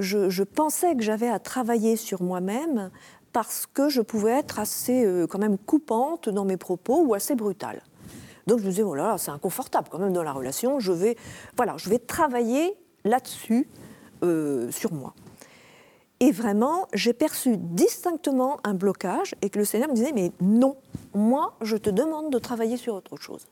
je, 0.00 0.42
pensais 0.42 0.96
que 0.96 1.02
j'avais 1.02 1.28
à 1.28 1.38
travailler 1.38 1.94
sur 1.96 2.22
moi-même 2.22 2.90
parce 3.32 3.66
que 3.66 3.88
je 3.88 4.00
pouvais 4.00 4.32
être 4.32 4.58
assez 4.58 5.06
quand 5.30 5.38
même 5.38 5.58
coupante 5.58 6.28
dans 6.28 6.44
mes 6.44 6.56
propos 6.56 7.04
ou 7.04 7.14
assez 7.14 7.36
brutale. 7.36 7.82
Donc 8.46 8.60
je 8.60 8.64
me 8.64 8.70
disais, 8.70 8.82
oh 8.82 8.94
là 8.94 9.08
là, 9.08 9.18
c'est 9.18 9.30
inconfortable 9.30 9.88
quand 9.90 9.98
même 9.98 10.12
dans 10.12 10.22
la 10.22 10.32
relation, 10.32 10.80
je 10.80 10.92
vais, 10.92 11.16
voilà, 11.56 11.76
je 11.76 11.88
vais 11.88 11.98
travailler 11.98 12.76
là-dessus 13.04 13.68
sur 14.70 14.94
moi. 14.94 15.12
Et 16.20 16.30
vraiment, 16.30 16.86
j'ai 16.94 17.12
perçu 17.12 17.56
distinctement 17.58 18.58
un 18.64 18.72
blocage 18.72 19.34
et 19.42 19.50
que 19.50 19.58
le 19.58 19.64
Seigneur 19.66 19.90
me 19.90 19.94
disait, 19.94 20.12
mais 20.12 20.32
non, 20.40 20.76
moi, 21.12 21.54
je 21.60 21.76
te 21.76 21.90
demande 21.90 22.32
de 22.32 22.38
travailler 22.38 22.78
sur 22.78 22.94
autre 22.94 23.16
chose. 23.16 23.46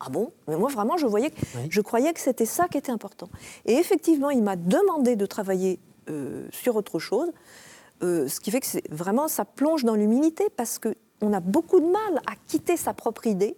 Ah 0.00 0.08
bon? 0.10 0.32
Mais 0.48 0.56
moi, 0.56 0.70
vraiment, 0.70 0.96
je, 0.96 1.06
voyais, 1.06 1.32
je 1.68 1.80
croyais 1.80 2.12
que 2.12 2.20
c'était 2.20 2.46
ça 2.46 2.68
qui 2.68 2.78
était 2.78 2.92
important. 2.92 3.28
Et 3.64 3.74
effectivement, 3.74 4.30
il 4.30 4.42
m'a 4.42 4.56
demandé 4.56 5.14
de 5.14 5.26
travailler 5.26 5.78
euh, 6.08 6.48
sur 6.52 6.76
autre 6.76 6.98
chose, 6.98 7.30
euh, 8.02 8.26
ce 8.26 8.40
qui 8.40 8.50
fait 8.50 8.60
que 8.60 8.66
vraiment, 8.94 9.28
ça 9.28 9.44
plonge 9.44 9.84
dans 9.84 9.94
l'humilité 9.94 10.48
parce 10.56 10.78
qu'on 11.20 11.32
a 11.32 11.40
beaucoup 11.40 11.80
de 11.80 11.86
mal 11.86 12.20
à 12.26 12.34
quitter 12.46 12.76
sa 12.76 12.94
propre 12.94 13.26
idée 13.26 13.56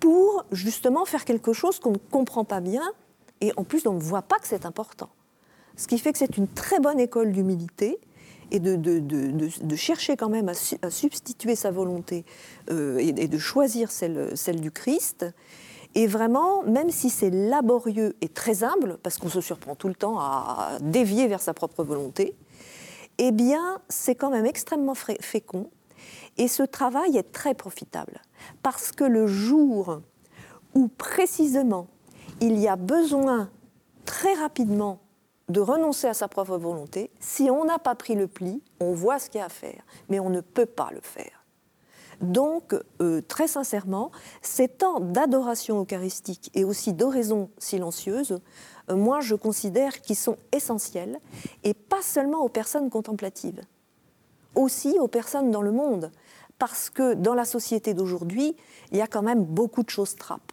pour 0.00 0.44
justement 0.50 1.04
faire 1.04 1.24
quelque 1.24 1.52
chose 1.52 1.78
qu'on 1.78 1.92
ne 1.92 1.98
comprend 2.10 2.44
pas 2.44 2.60
bien 2.60 2.82
et 3.40 3.52
en 3.56 3.64
plus 3.64 3.86
on 3.86 3.94
ne 3.94 4.00
voit 4.00 4.22
pas 4.22 4.38
que 4.38 4.46
c'est 4.46 4.66
important. 4.66 5.10
Ce 5.76 5.86
qui 5.86 5.98
fait 5.98 6.12
que 6.12 6.18
c'est 6.18 6.36
une 6.36 6.48
très 6.48 6.80
bonne 6.80 7.00
école 7.00 7.32
d'humilité 7.32 7.98
et 8.50 8.60
de, 8.60 9.76
chercher 9.76 10.16
quand 10.16 10.28
même 10.28 10.50
à, 10.50 10.90
substituer 10.90 11.56
sa 11.56 11.70
volonté 11.70 12.26
euh, 12.70 12.98
et, 12.98 13.12
de 13.12 13.38
choisir 13.38 13.90
celle, 13.90 14.36
celle 14.36 14.60
du 14.60 14.70
Christ. 14.70 15.24
Et 15.94 16.06
vraiment, 16.06 16.62
même 16.62 16.90
si 16.90 17.08
c'est 17.08 17.30
laborieux 17.30 18.14
et 18.20 18.28
très 18.28 18.62
humble, 18.62 18.98
parce 19.02 19.18
qu'on 19.18 19.28
se 19.28 19.40
surprend 19.40 19.74
tout 19.74 19.88
le 19.88 19.94
temps 19.94 20.18
à 20.18 20.78
dévier 20.80 21.28
vers 21.28 21.40
sa 21.40 21.54
propre 21.54 21.82
volonté, 21.82 22.34
eh 23.18 23.32
bien, 23.32 23.80
c'est 23.88 24.14
quand 24.14 24.30
même 24.30 24.46
extrêmement 24.46 24.94
fécond. 24.94 25.70
Et 26.38 26.48
ce 26.48 26.62
travail 26.62 27.16
est 27.16 27.32
très 27.32 27.54
profitable. 27.54 28.20
Parce 28.62 28.92
que 28.92 29.04
le 29.04 29.26
jour 29.26 30.00
où 30.74 30.88
précisément 30.88 31.88
il 32.40 32.58
y 32.58 32.66
a 32.66 32.76
besoin 32.76 33.50
très 34.04 34.34
rapidement 34.34 34.98
de 35.48 35.60
renoncer 35.60 36.08
à 36.08 36.14
sa 36.14 36.28
propre 36.28 36.56
volonté. 36.56 37.10
Si 37.20 37.50
on 37.50 37.64
n'a 37.64 37.78
pas 37.78 37.94
pris 37.94 38.14
le 38.14 38.26
pli, 38.26 38.62
on 38.80 38.92
voit 38.92 39.18
ce 39.18 39.28
qu'il 39.30 39.38
y 39.38 39.42
a 39.42 39.46
à 39.46 39.50
faire, 39.50 39.82
mais 40.08 40.18
on 40.18 40.30
ne 40.30 40.40
peut 40.40 40.66
pas 40.66 40.90
le 40.92 41.00
faire. 41.00 41.44
Donc, 42.20 42.74
euh, 43.00 43.20
très 43.20 43.48
sincèrement, 43.48 44.10
ces 44.42 44.68
temps 44.68 45.00
d'adoration 45.00 45.82
eucharistique 45.82 46.50
et 46.54 46.64
aussi 46.64 46.92
d'oraison 46.92 47.50
silencieuse, 47.58 48.40
euh, 48.90 48.96
moi 48.96 49.20
je 49.20 49.34
considère 49.34 50.00
qu'ils 50.00 50.16
sont 50.16 50.36
essentiels, 50.52 51.18
et 51.64 51.74
pas 51.74 52.02
seulement 52.02 52.40
aux 52.42 52.48
personnes 52.48 52.90
contemplatives, 52.90 53.60
aussi 54.54 54.98
aux 55.00 55.08
personnes 55.08 55.50
dans 55.50 55.62
le 55.62 55.72
monde, 55.72 56.12
parce 56.62 56.90
que 56.90 57.14
dans 57.14 57.34
la 57.34 57.44
société 57.44 57.92
d'aujourd'hui, 57.92 58.54
il 58.92 58.98
y 58.98 59.00
a 59.00 59.08
quand 59.08 59.22
même 59.22 59.42
beaucoup 59.42 59.82
de 59.82 59.90
choses 59.90 60.14
trappes. 60.14 60.52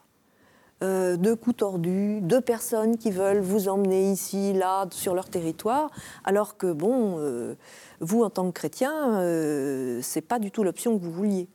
Euh, 0.82 1.18
de 1.18 1.36
coups 1.36 1.58
tordus, 1.58 2.20
de 2.22 2.40
personnes 2.40 2.98
qui 2.98 3.12
veulent 3.12 3.42
vous 3.42 3.70
emmener 3.70 4.12
ici, 4.12 4.54
là, 4.54 4.88
sur 4.90 5.14
leur 5.14 5.30
territoire, 5.30 5.92
alors 6.24 6.58
que, 6.58 6.74
bon, 6.74 7.18
euh, 7.20 7.54
vous, 8.00 8.24
en 8.24 8.32
tant 8.32 8.48
que 8.48 8.54
chrétien, 8.54 9.20
euh, 9.20 10.00
c'est 10.02 10.22
pas 10.22 10.40
du 10.40 10.50
tout 10.50 10.64
l'option 10.64 10.98
que 10.98 11.04
vous 11.04 11.12
vouliez. 11.12 11.48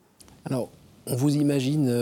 Alors, 0.44 0.68
on 1.08 1.16
vous 1.16 1.34
imagine 1.34 1.92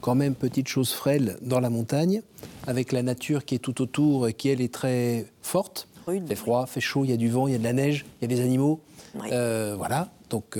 quand 0.00 0.16
même 0.16 0.34
petite 0.34 0.66
chose 0.66 0.92
frêle 0.92 1.38
dans 1.40 1.60
la 1.60 1.70
montagne, 1.70 2.22
avec 2.66 2.90
la 2.90 3.04
nature 3.04 3.44
qui 3.44 3.54
est 3.54 3.58
tout 3.60 3.80
autour 3.80 4.26
et 4.26 4.34
qui, 4.34 4.48
elle, 4.48 4.60
est 4.60 4.74
très 4.74 5.26
forte. 5.40 5.86
Il 6.12 6.26
fait 6.26 6.34
froid, 6.34 6.66
fait 6.66 6.80
chaud, 6.80 7.04
il 7.04 7.10
y 7.12 7.14
a 7.14 7.16
du 7.16 7.28
vent, 7.28 7.46
il 7.46 7.52
y 7.52 7.54
a 7.54 7.58
de 7.58 7.62
la 7.62 7.74
neige, 7.74 8.06
il 8.20 8.28
y 8.28 8.32
a 8.32 8.36
des 8.36 8.42
animaux. 8.42 8.80
voilà, 9.14 10.08
donc 10.30 10.58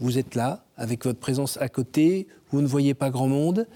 vous 0.00 0.18
êtes 0.18 0.34
là, 0.34 0.64
avec 0.76 1.04
votre 1.04 1.18
présence 1.18 1.56
à 1.58 1.68
côté, 1.68 2.26
vous 2.50 2.60
ne 2.60 2.66
voyez 2.66 2.94
pas 2.94 3.10
grand 3.10 3.28
monde. 3.28 3.66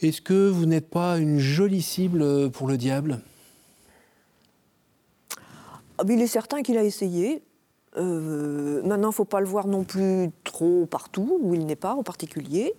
Est-ce 0.00 0.20
que 0.20 0.48
vous 0.48 0.66
n'êtes 0.66 0.90
pas 0.90 1.18
une 1.18 1.38
jolie 1.38 1.82
cible 1.82 2.50
pour 2.50 2.68
le 2.68 2.76
diable? 2.76 3.20
Ah, 5.98 6.04
Il 6.08 6.20
est 6.20 6.26
certain 6.26 6.62
qu'il 6.62 6.76
a 6.76 6.84
essayé. 6.84 7.42
Euh, 7.96 8.82
maintenant, 8.82 9.08
il 9.08 9.12
ne 9.12 9.14
faut 9.14 9.24
pas 9.24 9.40
le 9.40 9.46
voir 9.46 9.66
non 9.66 9.84
plus 9.84 10.30
trop 10.44 10.86
partout, 10.86 11.38
où 11.40 11.54
il 11.54 11.64
n'est 11.64 11.76
pas 11.76 11.94
en 11.94 12.02
particulier. 12.02 12.74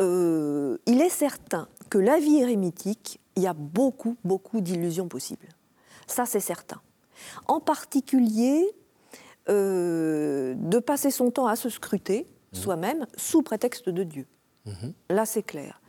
Euh, 0.00 0.76
il 0.86 1.00
est 1.00 1.08
certain 1.08 1.68
que 1.88 1.98
la 1.98 2.18
vie 2.18 2.36
érémitique, 2.36 3.20
il 3.36 3.42
y 3.42 3.46
a 3.46 3.54
beaucoup, 3.54 4.16
beaucoup 4.24 4.60
d'illusions 4.60 5.08
possibles. 5.08 5.48
Ça, 6.06 6.26
c'est 6.26 6.40
certain. 6.40 6.80
En 7.48 7.60
particulier, 7.60 8.66
euh, 9.48 10.54
de 10.56 10.78
passer 10.78 11.10
son 11.10 11.30
temps 11.30 11.46
à 11.46 11.56
se 11.56 11.68
scruter 11.68 12.26
mmh. 12.52 12.56
soi-même 12.56 13.06
sous 13.16 13.42
prétexte 13.42 13.88
de 13.88 14.02
Dieu. 14.02 14.26
Mmh. 14.66 14.72
Là, 15.10 15.26
c'est 15.26 15.42
clair 15.42 15.80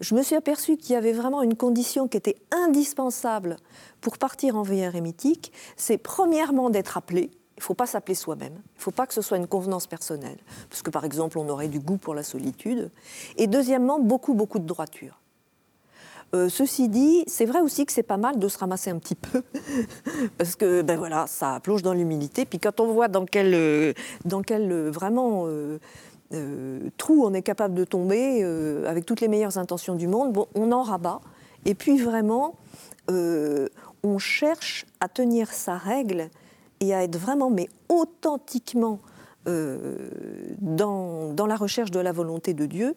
je 0.00 0.14
me 0.14 0.22
suis 0.22 0.34
aperçue 0.34 0.76
qu'il 0.76 0.92
y 0.92 0.96
avait 0.96 1.12
vraiment 1.12 1.42
une 1.42 1.56
condition 1.56 2.08
qui 2.08 2.16
était 2.16 2.36
indispensable 2.50 3.56
pour 4.00 4.18
partir 4.18 4.56
en 4.56 4.62
veille 4.62 4.80
érémitique, 4.80 5.52
c'est 5.76 5.98
premièrement 5.98 6.70
d'être 6.70 6.96
appelé, 6.96 7.30
Il 7.56 7.60
ne 7.60 7.62
faut 7.62 7.74
pas 7.74 7.86
s'appeler 7.86 8.14
soi-même. 8.14 8.54
Il 8.54 8.78
ne 8.78 8.82
faut 8.82 8.90
pas 8.90 9.06
que 9.06 9.14
ce 9.14 9.22
soit 9.22 9.36
une 9.36 9.46
convenance 9.46 9.86
personnelle. 9.86 10.38
Parce 10.68 10.82
que, 10.82 10.90
par 10.90 11.04
exemple, 11.04 11.38
on 11.38 11.48
aurait 11.48 11.68
du 11.68 11.78
goût 11.78 11.98
pour 11.98 12.14
la 12.14 12.24
solitude. 12.24 12.90
Et 13.36 13.46
deuxièmement, 13.46 14.00
beaucoup, 14.00 14.34
beaucoup 14.34 14.58
de 14.58 14.66
droiture. 14.66 15.21
Euh, 16.34 16.48
ceci 16.48 16.88
dit, 16.88 17.24
c'est 17.26 17.44
vrai 17.44 17.60
aussi 17.60 17.84
que 17.84 17.92
c'est 17.92 18.02
pas 18.02 18.16
mal 18.16 18.38
de 18.38 18.48
se 18.48 18.56
ramasser 18.56 18.88
un 18.88 18.98
petit 18.98 19.14
peu, 19.14 19.42
parce 20.38 20.56
que 20.56 20.80
ben 20.80 20.96
voilà, 20.96 21.26
ça 21.26 21.60
plonge 21.62 21.82
dans 21.82 21.92
l'humilité. 21.92 22.46
Puis 22.46 22.58
quand 22.58 22.80
on 22.80 22.90
voit 22.90 23.08
dans 23.08 23.26
quel, 23.26 23.52
euh, 23.52 23.92
dans 24.24 24.40
quel 24.40 24.72
euh, 24.72 24.90
vraiment 24.90 25.46
trou 26.96 27.26
on 27.26 27.34
est 27.34 27.42
capable 27.42 27.74
de 27.74 27.84
tomber, 27.84 28.42
avec 28.86 29.04
toutes 29.04 29.20
les 29.20 29.28
meilleures 29.28 29.58
intentions 29.58 29.96
du 29.96 30.08
monde, 30.08 30.32
bon, 30.32 30.46
on 30.54 30.72
en 30.72 30.82
rabat. 30.82 31.20
Et 31.66 31.74
puis 31.74 31.98
vraiment, 31.98 32.54
on 33.08 34.16
cherche 34.16 34.86
à 35.00 35.08
tenir 35.08 35.52
sa 35.52 35.76
règle 35.76 36.30
et 36.80 36.94
à 36.94 37.04
être 37.04 37.18
vraiment, 37.18 37.50
mais 37.50 37.68
authentiquement 37.90 38.98
dans, 39.44 41.34
dans 41.34 41.46
la 41.46 41.56
recherche 41.56 41.90
de 41.90 42.00
la 42.00 42.12
volonté 42.12 42.54
de 42.54 42.64
Dieu 42.64 42.94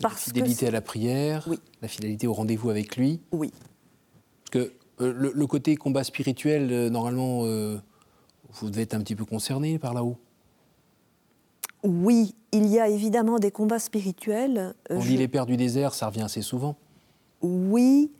la 0.00 0.10
fidélité 0.10 0.66
à 0.68 0.70
la 0.70 0.80
prière, 0.80 1.48
la 1.80 1.88
fidélité 1.88 2.26
au 2.26 2.32
rendez-vous 2.32 2.70
avec 2.70 2.96
lui. 2.96 3.20
Oui. 3.32 3.52
Parce 4.44 4.66
que 4.66 4.72
euh, 5.00 5.32
le, 5.34 5.46
côté 5.46 5.76
combat 5.76 6.04
spirituel, 6.04 6.68
euh, 6.70 6.90
normalement, 6.90 7.42
euh, 7.44 7.78
vous 8.52 8.70
devez 8.70 8.82
être 8.82 8.94
un 8.94 9.00
petit 9.00 9.16
peu 9.16 9.24
concerné 9.24 9.78
par 9.78 9.94
là-haut. 9.94 10.16
Oui, 11.82 12.34
il 12.52 12.66
y 12.66 12.78
a 12.78 12.88
évidemment 12.88 13.38
des 13.38 13.50
combats 13.50 13.80
spirituels. 13.80 14.74
On 14.90 15.00
dit 15.00 15.16
les 15.16 15.28
pères 15.28 15.46
du 15.46 15.56
désert, 15.56 15.94
ça 15.94 16.06
revient 16.06 16.22
assez 16.22 16.42
souvent. 16.42 16.76
Oui, 17.40 18.12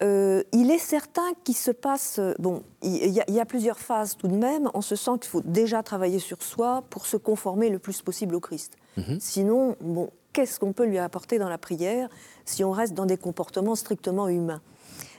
il 0.00 0.70
est 0.70 0.78
certain 0.78 1.34
qu'il 1.44 1.54
se 1.54 1.70
passe. 1.70 2.18
Bon, 2.38 2.62
il 2.82 3.10
y, 3.10 3.40
a, 3.40 3.44
plusieurs 3.44 3.78
phases 3.78 4.16
tout 4.16 4.28
de 4.28 4.34
même, 4.34 4.68
en 4.74 4.80
ce 4.80 4.96
sens 4.96 5.18
qu'il 5.20 5.28
faut 5.28 5.42
déjà 5.42 5.82
travailler 5.82 6.18
sur 6.18 6.42
soi 6.42 6.82
pour 6.88 7.06
se 7.06 7.16
conformer 7.18 7.68
le 7.68 7.78
plus 7.78 8.00
possible 8.02 8.34
au 8.34 8.40
Christ. 8.40 8.76
Mhm. 8.96 9.18
Sinon, 9.20 9.76
bon, 9.80 10.10
qu'est-ce 10.32 10.58
qu'on 10.58 10.72
peut 10.72 10.86
lui 10.86 10.98
apporter 10.98 11.38
dans 11.38 11.48
la 11.48 11.58
prière 11.58 12.08
si 12.44 12.64
on 12.64 12.70
reste 12.70 12.94
dans 12.94 13.06
des 13.06 13.16
comportements 13.16 13.74
strictement 13.74 14.28
humains 14.28 14.62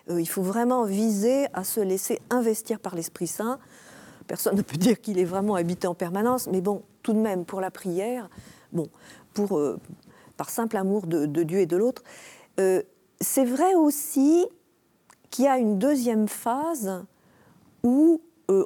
euh, 0.10 0.20
Il 0.20 0.26
faut 0.26 0.42
vraiment 0.42 0.84
viser 0.84 1.48
à 1.54 1.64
se 1.64 1.80
laisser 1.80 2.20
investir 2.30 2.80
par 2.80 2.96
l'Esprit 2.96 3.28
Saint. 3.28 3.60
Personne 4.28 4.56
ne 4.58 4.62
peut 4.62 4.78
dire 4.78 5.00
qu'il 5.00 5.20
est 5.20 5.26
vraiment 5.26 5.56
habité 5.56 5.88
en 5.88 5.96
permanence, 5.96 6.48
mais 6.48 6.62
bon, 6.62 6.84
tout 7.02 7.14
de 7.14 7.20
même, 7.20 7.46
pour 7.46 7.62
la 7.62 7.72
prière, 7.72 8.30
bon, 8.72 8.88
euh, 9.40 9.78
par 10.38 10.50
simple 10.50 10.78
amour 10.78 11.08
de, 11.08 11.26
Dieu 11.44 11.60
et 11.60 11.66
de 11.66 11.78
l'autre, 11.78 12.04
euh, 12.60 12.82
c'est 13.22 13.46
vrai 13.46 13.76
aussi 13.76 14.46
qu'il 15.30 15.46
y 15.46 15.48
a 15.48 15.58
une 15.58 15.80
deuxième 15.80 16.28
phase 16.28 17.04
où 17.84 18.22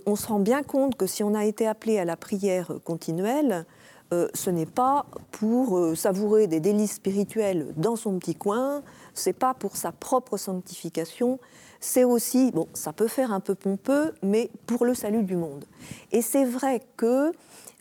on 0.06 0.16
se 0.16 0.28
rend 0.28 0.40
bien 0.40 0.64
compte 0.64 0.96
que 0.96 1.06
si 1.06 1.24
on 1.24 1.34
a 1.34 1.46
été 1.46 1.66
appelé 1.66 1.98
à 1.98 2.04
la 2.04 2.18
prière 2.18 2.74
continuelle, 2.84 3.66
euh, 4.14 4.30
ce 4.34 4.50
n'est 4.50 4.66
pas 4.66 5.06
pour 5.32 5.78
euh, 5.78 5.94
savourer 5.94 6.48
des 6.48 6.62
délices 6.62 6.94
spirituels 6.94 7.74
dans 7.76 7.98
son 7.98 8.20
petit 8.20 8.36
coin, 8.36 8.82
c'est 9.14 9.34
pas 9.34 9.54
pour 9.54 9.76
sa 9.76 9.92
propre 9.92 10.38
sanctification, 10.38 11.40
c'est 11.82 12.06
aussi, 12.06 12.52
bon, 12.52 12.68
ça 12.74 12.94
peut 12.94 13.10
faire 13.10 13.34
un 13.34 13.42
peu 13.42 13.54
pompeux, 13.54 14.14
mais 14.24 14.50
pour 14.66 14.86
le 14.86 14.94
salut 14.94 15.24
du 15.24 15.36
monde. 15.36 15.66
Et 16.14 16.22
c'est 16.22 16.46
vrai 16.46 16.82
que 16.96 17.34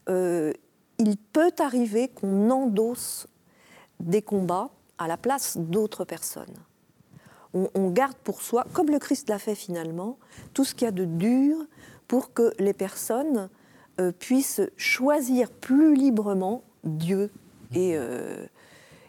euh, 0.09 0.53
il 0.99 1.17
peut 1.17 1.53
arriver 1.61 2.09
qu'on 2.09 2.51
endosse 2.51 3.29
des 4.01 4.21
combats 4.21 4.71
à 4.99 5.07
la 5.07 5.17
place 5.17 5.57
d'autres 5.57 6.05
personnes. 6.05 6.57
On, 7.55 7.69
on, 7.77 7.91
garde 7.91 8.17
pour 8.17 8.43
soi, 8.43 8.67
comme 8.73 8.91
le 8.91 8.99
Christ 8.99 9.29
l'a 9.29 9.39
fait 9.39 9.55
finalement, 9.55 10.19
tout 10.55 10.65
ce 10.65 10.75
qu'il 10.75 10.87
y 10.87 10.89
a 10.89 10.93
de 10.93 11.05
dur 11.05 11.57
pour 12.09 12.33
que 12.33 12.53
les 12.59 12.75
personnes 12.75 13.49
euh, 13.99 14.13
puissent 14.13 14.61
choisir 14.77 15.51
plus 15.51 15.95
librement 15.95 16.63
Dieu. 16.85 17.31
Et, 17.75 17.93
euh, 17.95 18.45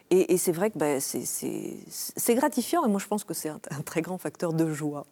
et, 0.08 0.38
c'est 0.38 0.52
vrai 0.52 0.70
que 0.70 0.78
ben, 0.78 0.98
c'est 0.98 2.34
gratifiant 2.34 2.86
et 2.86 2.88
moi 2.88 2.98
je 2.98 3.06
pense 3.06 3.22
que 3.22 3.34
c'est 3.34 3.50
un, 3.50 3.58
très 3.84 4.00
grand 4.00 4.16
facteur 4.16 4.54
de 4.54 4.72
joie. 4.72 5.06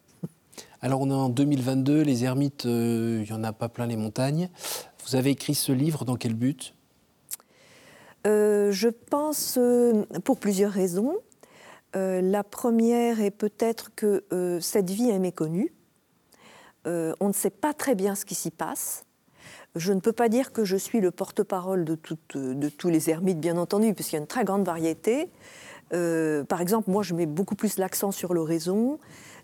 Alors 0.81 1.01
on 1.01 1.09
est 1.11 1.13
en 1.13 1.29
2022, 1.29 2.01
les 2.01 2.23
ermites, 2.23 2.65
euh, 2.65 3.23
il 3.23 3.31
n'y 3.31 3.39
en 3.39 3.43
a 3.43 3.53
pas 3.53 3.69
plein 3.69 3.85
les 3.85 3.97
montagnes. 3.97 4.49
Vous 5.05 5.15
avez 5.15 5.29
écrit 5.29 5.53
ce 5.53 5.71
livre 5.71 6.05
dans 6.05 6.15
quel 6.15 6.33
but? 6.33 6.73
Je 8.25 8.89
pense 8.89 9.57
pour 10.25 10.37
plusieurs 10.37 10.73
raisons. 10.73 11.15
la 11.93 12.43
première 12.43 13.21
est 13.21 13.31
peut-être 13.31 13.95
que 13.95 14.25
cette 14.59 14.89
vie 14.89 15.09
est 15.09 15.19
méconnue. 15.19 15.71
on 16.85 17.27
ne 17.27 17.33
sait 17.33 17.51
pas 17.51 17.73
très 17.73 17.95
bien 17.95 18.15
ce 18.15 18.25
qui 18.25 18.35
s'y 18.35 18.51
passe. 18.51 19.06
Je 19.77 19.93
ne 19.93 19.99
peux 19.99 20.11
pas 20.11 20.29
dire 20.29 20.51
que 20.51 20.65
je 20.65 20.75
suis 20.75 20.99
le 20.99 21.11
porte-parole 21.11 21.85
de, 21.85 21.97
de, 22.33 22.69
tous 22.69 22.89
les 22.89 23.09
ermites, 23.09 23.39
bien 23.39 23.57
entendu, 23.57 23.93
puisqu'il 23.93 24.15
y 24.15 24.19
a 24.19 24.21
une 24.21 24.27
très 24.27 24.43
grande 24.43 24.65
variété. 24.65 25.29
Euh, 25.93 26.43
par 26.43 26.61
exemple, 26.61 26.89
moi, 26.89 27.03
je 27.03 27.13
mets 27.13 27.25
beaucoup 27.25 27.55
plus 27.55 27.77
l'accent 27.77 28.11
sur 28.11 28.33
l'oraison 28.33 28.99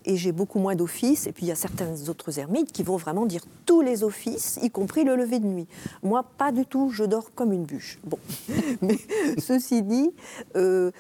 et 0.06 0.18
j'ai 0.18 0.32
beaucoup 0.32 0.60
moins 0.60 0.76
d'offices. 0.76 1.28
Et 1.28 1.32
puis, 1.32 1.46
il 1.46 1.50
y 1.50 1.52
a 1.52 1.56
certains 1.56 2.10
autres 2.10 2.40
ermites 2.40 2.72
qui 2.72 2.84
vont 2.84 2.98
vraiment 2.98 3.26
dire 3.26 3.44
tous 3.66 3.82
les 3.82 4.04
offices, 4.04 4.60
y 4.62 4.70
compris 4.70 5.04
le 5.04 5.16
lever 5.16 5.40
de 5.40 5.46
nuit. 5.46 5.68
Moi, 6.02 6.26
pas 6.38 6.52
du 6.52 6.66
tout, 6.66 6.90
je 6.90 7.04
dors 7.04 7.34
comme 7.34 7.54
une 7.54 7.64
bûche. 7.64 8.00
Bon. 8.04 8.20
Mais 8.82 8.98
ceci 9.38 9.84
dit, 9.84 10.12
euh, 10.56 10.92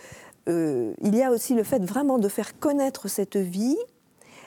euh, 0.47 0.93
il 1.01 1.15
y 1.15 1.23
a 1.23 1.31
aussi 1.31 1.53
le 1.55 1.63
fait 1.63 1.83
vraiment 1.83 2.19
de 2.19 2.27
faire 2.27 2.57
connaître 2.59 3.07
cette 3.09 3.37
vie, 3.37 3.77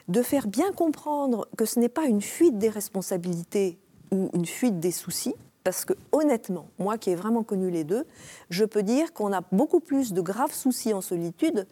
de 0.09 0.23
faire 0.23 0.47
bien 0.47 0.73
comprendre 0.73 1.49
que 1.57 1.65
ce 1.65 1.81
n'est 1.81 1.89
pas 1.89 2.05
une 2.05 2.23
fuite 2.23 2.59
des 2.59 2.69
responsabilités 2.69 3.79
ou 4.17 4.31
une 4.35 4.47
fuite 4.47 4.81
des 4.81 4.91
soucis, 4.91 5.35
parce 5.65 5.85
que 5.85 5.95
honnêtement, 6.13 6.69
moi 6.79 6.97
qui 6.97 7.11
ai 7.11 7.15
vraiment 7.17 7.43
connu 7.43 7.71
les 7.71 7.85
deux, 7.85 8.07
je 8.51 8.65
peux 8.65 8.83
dire 8.83 9.13
qu'on 9.13 9.33
a 9.33 9.43
beaucoup 9.53 9.81
plus 9.81 10.13
de 10.13 10.21
graves 10.21 10.55
soucis 10.55 10.95
en 10.95 11.01
solitude 11.01 11.67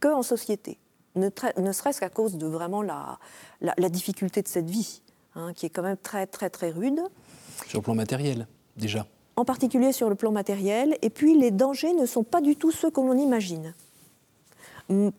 qu'en 0.00 0.22
société, 0.22 0.78
ne, 1.16 1.30
serait-ce 1.72 1.98
qu'à 1.98 2.10
cause 2.10 2.36
de 2.36 2.46
vraiment 2.46 2.82
la, 2.82 3.18
la, 3.60 3.88
difficulté 3.88 4.42
de 4.42 4.48
cette 4.48 4.68
vie, 4.68 5.00
hein, 5.34 5.52
qui 5.54 5.66
est 5.66 5.70
quand 5.70 5.82
même 5.82 5.96
très 5.96 6.26
très 6.26 6.50
très 6.50 6.70
rude. 6.70 7.00
Sur 7.66 7.78
le 7.78 7.82
plan 7.82 7.94
matériel, 7.94 8.46
déjà 8.76 9.06
En 9.36 9.44
particulier 9.44 9.92
sur 9.92 10.08
le 10.08 10.14
plan 10.14 10.30
matériel, 10.30 10.96
et 11.02 11.10
puis 11.10 11.36
les 11.38 11.50
dangers 11.50 11.94
ne 11.94 12.06
sont 12.06 12.24
pas 12.24 12.40
du 12.40 12.54
tout 12.54 12.70
ceux 12.70 12.90
que 12.90 13.00
l'on 13.00 13.16
imagine. 13.16 13.74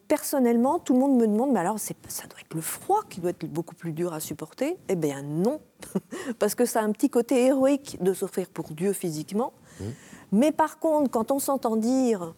Personnellement, 0.07 0.79
tout 0.79 0.93
le 0.93 0.99
monde 0.99 1.19
me 1.19 1.27
demande, 1.27 1.51
mais 1.51 1.59
alors 1.59 1.77
ça 1.77 1.93
doit 2.27 2.39
être 2.39 2.55
le 2.55 2.61
froid 2.61 3.01
qui 3.07 3.21
doit 3.21 3.29
être 3.29 3.45
beaucoup 3.45 3.75
plus 3.75 3.91
dur 3.91 4.13
à 4.13 4.19
supporter 4.19 4.77
Eh 4.87 4.95
bien 4.95 5.21
non, 5.21 5.59
parce 6.39 6.55
que 6.55 6.65
ça 6.65 6.81
a 6.81 6.83
un 6.83 6.91
petit 6.91 7.09
côté 7.09 7.45
héroïque 7.45 8.01
de 8.01 8.13
souffrir 8.13 8.47
pour 8.47 8.71
Dieu 8.71 8.93
physiquement. 8.93 9.53
Mmh. 9.79 9.83
Mais 10.31 10.51
par 10.51 10.79
contre, 10.79 11.11
quand 11.11 11.31
on 11.31 11.37
s'entend 11.37 11.75
dire, 11.75 12.33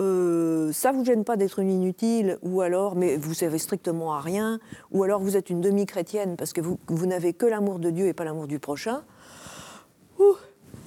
euh, 0.00 0.70
ça 0.72 0.92
vous 0.92 1.04
gêne 1.04 1.24
pas 1.24 1.36
d'être 1.36 1.58
une 1.58 1.70
inutile, 1.70 2.38
ou 2.42 2.60
alors, 2.60 2.94
mais 2.94 3.16
vous 3.16 3.34
servez 3.34 3.58
strictement 3.58 4.14
à 4.14 4.20
rien, 4.20 4.60
ou 4.92 5.02
alors 5.02 5.20
vous 5.20 5.36
êtes 5.36 5.50
une 5.50 5.60
demi-chrétienne 5.60 6.36
parce 6.36 6.52
que 6.52 6.60
vous, 6.60 6.78
vous 6.86 7.06
n'avez 7.06 7.32
que 7.32 7.46
l'amour 7.46 7.78
de 7.78 7.90
Dieu 7.90 8.06
et 8.06 8.12
pas 8.12 8.24
l'amour 8.24 8.46
du 8.46 8.58
prochain, 8.58 9.02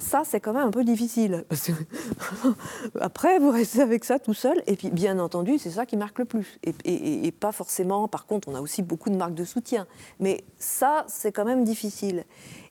ça, 0.02 0.22
c'est 0.24 0.40
quand 0.40 0.52
même 0.52 0.66
un 0.66 0.70
peu 0.70 0.84
difficile. 0.84 1.44
Après, 3.00 3.38
vous 3.38 3.50
restez 3.50 3.80
avec 3.80 4.04
ça 4.04 4.18
tout 4.18 4.34
seul. 4.34 4.62
Et 4.66 4.76
puis, 4.76 4.90
bien 4.90 5.18
entendu, 5.18 5.58
c'est 5.58 5.70
ça 5.70 5.86
qui 5.86 5.96
marque 5.96 6.18
le 6.18 6.24
plus. 6.24 6.58
Et, 6.84 7.32
pas 7.32 7.52
forcément, 7.52 8.08
par 8.08 8.26
contre, 8.26 8.48
on 8.48 8.54
a 8.54 8.60
aussi 8.60 8.82
beaucoup 8.82 9.10
de 9.10 9.16
marques 9.16 9.34
de 9.34 9.44
soutien. 9.44 9.86
Mais 10.20 10.44
ça, 10.58 11.04
c'est 11.08 11.32
quand 11.32 11.44
même 11.44 11.64
difficile. 11.64 12.24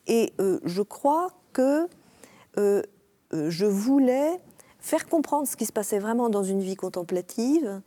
Et 0.06 0.32
euh, 0.40 0.60
je 0.64 0.82
crois 0.82 1.30
que 1.52 1.88
euh, 2.58 2.82
euh, 3.32 3.50
je 3.50 3.66
voulais 3.66 4.38
faire 4.78 5.08
comprendre 5.08 5.48
ce 5.48 5.56
qui 5.56 5.64
se 5.64 5.72
passait 5.72 5.98
vraiment 5.98 6.28
dans 6.28 6.42
une 6.42 6.60
vie 6.60 6.76
contemplative, 6.76 7.80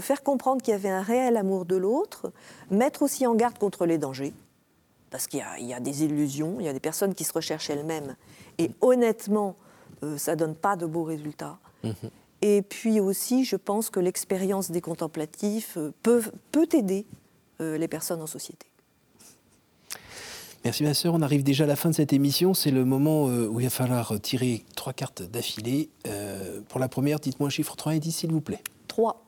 faire 0.00 0.22
comprendre 0.22 0.62
qu'il 0.62 0.70
y 0.70 0.76
avait 0.76 0.88
un 0.88 1.02
réel 1.02 1.36
amour 1.36 1.64
de 1.64 1.74
l'autre, 1.74 2.32
mettre 2.70 3.02
aussi 3.02 3.26
en 3.26 3.34
garde 3.34 3.58
contre 3.58 3.84
les 3.84 3.98
dangers 3.98 4.32
parce 5.12 5.26
qu'il 5.26 5.44
y, 5.60 5.74
a 5.74 5.80
des 5.80 6.04
illusions, 6.04 6.56
il 6.58 6.64
y 6.64 6.68
a 6.68 6.72
des 6.72 6.80
personnes 6.80 7.14
qui 7.14 7.24
se 7.24 7.34
recherchent 7.34 7.68
elles-mêmes 7.68 8.16
et 8.58 8.70
honnêtement, 8.80 9.56
euh, 10.02 10.18
ça 10.18 10.36
donne 10.36 10.54
pas 10.54 10.76
de 10.76 10.86
beaux 10.86 11.04
résultats. 11.04 11.58
Mhm. 11.84 11.94
Et 12.42 12.62
puis 12.62 13.00
aussi, 13.00 13.44
je 13.44 13.56
pense 13.56 13.88
que 13.88 14.00
l'expérience 14.00 14.70
des 14.70 14.80
contemplatifs 14.80 15.76
euh, 15.76 15.92
peut, 16.02 16.22
peut 16.50 16.68
aider 16.72 17.06
euh, 17.60 17.78
les 17.78 17.88
personnes 17.88 18.20
en 18.20 18.26
société. 18.26 18.66
Merci 20.64 20.84
ma 20.84 20.94
sœur, 20.94 21.14
on 21.14 21.22
arrive 21.22 21.42
déjà 21.42 21.64
à 21.64 21.66
la 21.66 21.74
fin 21.74 21.90
de 21.90 21.94
cette 21.94 22.12
émission. 22.12 22.54
C'est 22.54 22.70
le 22.70 22.84
moment 22.84 23.24
où 23.24 23.58
il 23.58 23.64
va 23.64 23.70
falloir 23.70 24.20
tirer 24.20 24.64
trois 24.76 24.92
cartes 24.92 25.22
d'affilée. 25.22 25.90
pour 26.68 26.78
la 26.78 26.88
première, 26.88 27.18
dites-moi 27.18 27.48
un 27.48 27.50
chiffre 27.50 27.74
3 27.74 27.96
et 27.96 27.98
10 27.98 28.12
s'il 28.12 28.30
vous 28.30 28.40
plaît. 28.40 28.62
3. 28.86 29.24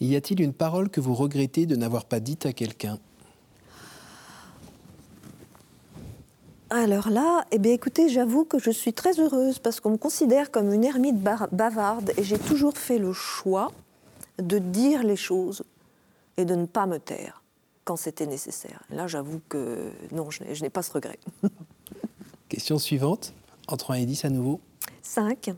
Y 0.00 0.16
a-t-il 0.16 0.40
une 0.40 0.52
parole 0.52 0.88
que 0.88 1.00
vous 1.00 1.14
regrettez 1.14 1.64
de 1.64 1.76
n'avoir 1.76 2.06
pas 2.06 2.18
dite 2.18 2.44
à 2.44 2.52
quelqu'un? 2.52 2.98
Alors 6.70 7.08
là, 7.08 7.46
eh 7.50 7.58
bien 7.58 7.72
écoutez, 7.72 8.10
j'avoue 8.10 8.44
que 8.44 8.58
je 8.58 8.70
suis 8.70 8.92
très 8.92 9.18
heureuse 9.18 9.58
parce 9.58 9.80
qu'on 9.80 9.90
me 9.90 9.96
considère 9.96 10.50
comme 10.50 10.70
une 10.72 10.84
ermite 10.84 11.16
bavarde 11.16 12.12
et 12.18 12.22
j'ai 12.22 12.38
toujours 12.38 12.76
fait 12.76 12.98
le 12.98 13.14
choix 13.14 13.72
de 14.38 14.58
dire 14.58 15.02
les 15.02 15.16
choses 15.16 15.62
et 16.36 16.44
de 16.44 16.54
ne 16.54 16.66
pas 16.66 16.86
me 16.86 16.98
taire. 16.98 17.42
quand 17.84 17.96
c'était 17.96 18.26
nécessaire. 18.26 18.82
Là, 18.90 19.06
j'avoue 19.06 19.40
que 19.48 19.90
non, 20.12 20.30
je 20.30 20.62
n'ai 20.62 20.68
pas 20.68 20.82
ce 20.82 20.92
regret. 20.92 21.18
Question 22.50 22.78
suivante, 22.78 23.32
entre 23.66 23.92
1 23.92 23.94
et 23.94 24.04
10 24.06 24.26
à 24.26 24.28
nouveau. 24.28 24.60
5. 25.02 25.52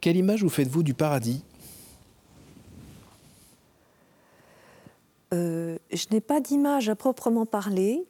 Quelle 0.00 0.16
image 0.16 0.44
vous 0.44 0.48
faites-vous 0.48 0.84
du 0.84 0.94
paradis? 0.94 1.42
Euh, 5.34 5.76
Je 5.92 6.06
n'ai 6.12 6.20
pas 6.20 6.40
d'image 6.40 6.88
à 6.88 6.96
proprement 6.96 7.46
parler. 7.46 8.06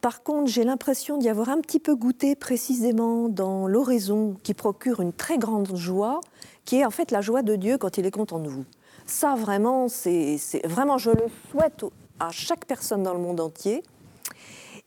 Par 0.00 0.22
contre, 0.22 0.50
j'ai 0.50 0.64
l'impression 0.64 1.18
d'y 1.18 1.28
avoir 1.28 1.48
un 1.48 1.60
petit 1.60 1.80
peu 1.80 1.96
goûté 1.96 2.36
précisément 2.36 3.28
dans 3.28 3.66
l'oraison 3.66 4.36
qui 4.42 4.54
procure 4.54 5.00
une 5.00 5.12
très 5.12 5.38
grande 5.38 5.74
joie, 5.74 6.20
qui 6.64 6.76
est 6.76 6.84
en 6.84 6.90
fait 6.90 7.10
la 7.10 7.20
joie 7.20 7.42
de 7.42 7.56
Dieu 7.56 7.78
quand 7.78 7.98
il 7.98 8.06
est 8.06 8.10
content 8.12 8.38
de 8.38 8.48
vous. 8.48 8.64
Ça, 9.06 9.34
vraiment, 9.34 9.88
c'est 9.88 10.38
vraiment, 10.64 10.98
je 10.98 11.10
le 11.10 11.26
souhaite 11.50 11.84
à 12.20 12.30
chaque 12.30 12.66
personne 12.66 13.02
dans 13.02 13.14
le 13.14 13.20
monde 13.20 13.40
entier. 13.40 13.82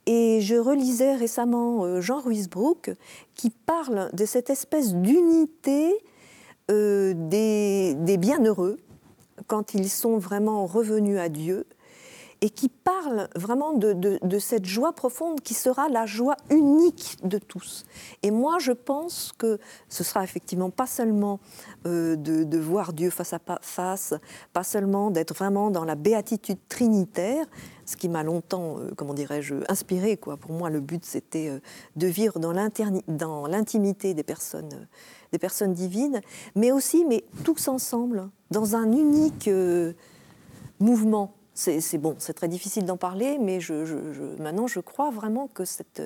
Et 0.06 0.42
je 0.42 0.56
relisais 0.56 1.16
récemment 1.16 1.86
euh, 1.86 2.02
Jean 2.02 2.22
Ruisbrook 2.22 2.92
qui 3.36 3.50
parle 3.50 4.10
de 4.14 4.26
cette 4.26 4.50
espèce 4.50 4.96
d'unité 4.96 5.94
euh, 6.72 7.14
des, 7.16 7.94
des 7.96 8.18
bienheureux 8.18 8.78
quand 9.48 9.74
ils 9.74 9.90
sont 9.90 10.18
vraiment 10.18 10.66
revenus 10.66 11.20
à 11.20 11.30
Dieu 11.30 11.66
et 12.44 12.50
qui 12.50 12.70
parle 12.70 13.30
vraiment 13.36 13.74
de, 13.74 14.40
cette 14.40 14.66
joie 14.66 14.94
profonde 14.94 15.42
qui 15.42 15.54
sera 15.54 15.90
la 15.90 16.08
joie 16.08 16.36
unique 16.50 17.18
de 17.24 17.38
tous. 17.38 17.86
Et 18.24 18.32
moi, 18.32 18.58
je 18.60 18.72
pense 18.72 19.32
que 19.38 19.60
ce 19.90 20.04
sera 20.04 20.24
effectivement 20.24 20.72
pas 20.72 20.88
seulement 20.88 21.40
euh, 21.86 22.16
de, 22.16 22.58
voir 22.58 22.94
Dieu 22.94 23.12
face 23.12 23.34
à 23.34 23.40
face, 23.62 24.16
pas 24.54 24.64
sellement 24.64 25.12
d'être 25.12 25.36
vraiment 25.36 25.70
dans 25.70 25.86
la 25.86 25.94
béatitude 25.94 26.58
trinitaire, 26.68 27.46
ce 27.86 27.96
qui 27.96 28.10
m'a 28.10 28.24
longtemps, 28.24 28.80
euh, 28.80 28.92
comment 28.96 29.14
dirais-je, 29.14 29.56
inspiré. 29.70 30.18
Quoi. 30.18 30.38
Pour 30.38 30.52
moi, 30.54 30.72
le 30.72 30.80
but, 30.80 31.06
c'était 31.06 31.50
euh, 31.50 31.60
de 31.96 32.08
vivre 32.08 32.40
dans 32.40 32.54
l'intimité 32.54 34.16
des 34.16 34.24
personnes, 34.24 34.88
des 35.32 35.40
personnes 35.40 35.74
divines, 35.74 36.22
mais 36.56 36.72
aussi, 36.72 37.06
mais 37.06 37.24
tous 37.44 37.68
ensemble, 37.68 38.30
dans 38.50 38.76
un 38.76 38.92
unique 38.92 39.50
mouvement 40.80 41.36
c'est 41.54 41.98
bon, 41.98 42.16
c'est 42.20 42.34
très 42.34 42.48
difficile 42.48 42.86
d'en 42.86 42.98
parler, 42.98 43.38
mais 43.38 43.60
maintenant 44.40 44.68
je 44.68 44.80
crois 44.80 45.12
vraiment 45.12 45.48
que 45.48 45.66
cette, 45.66 46.02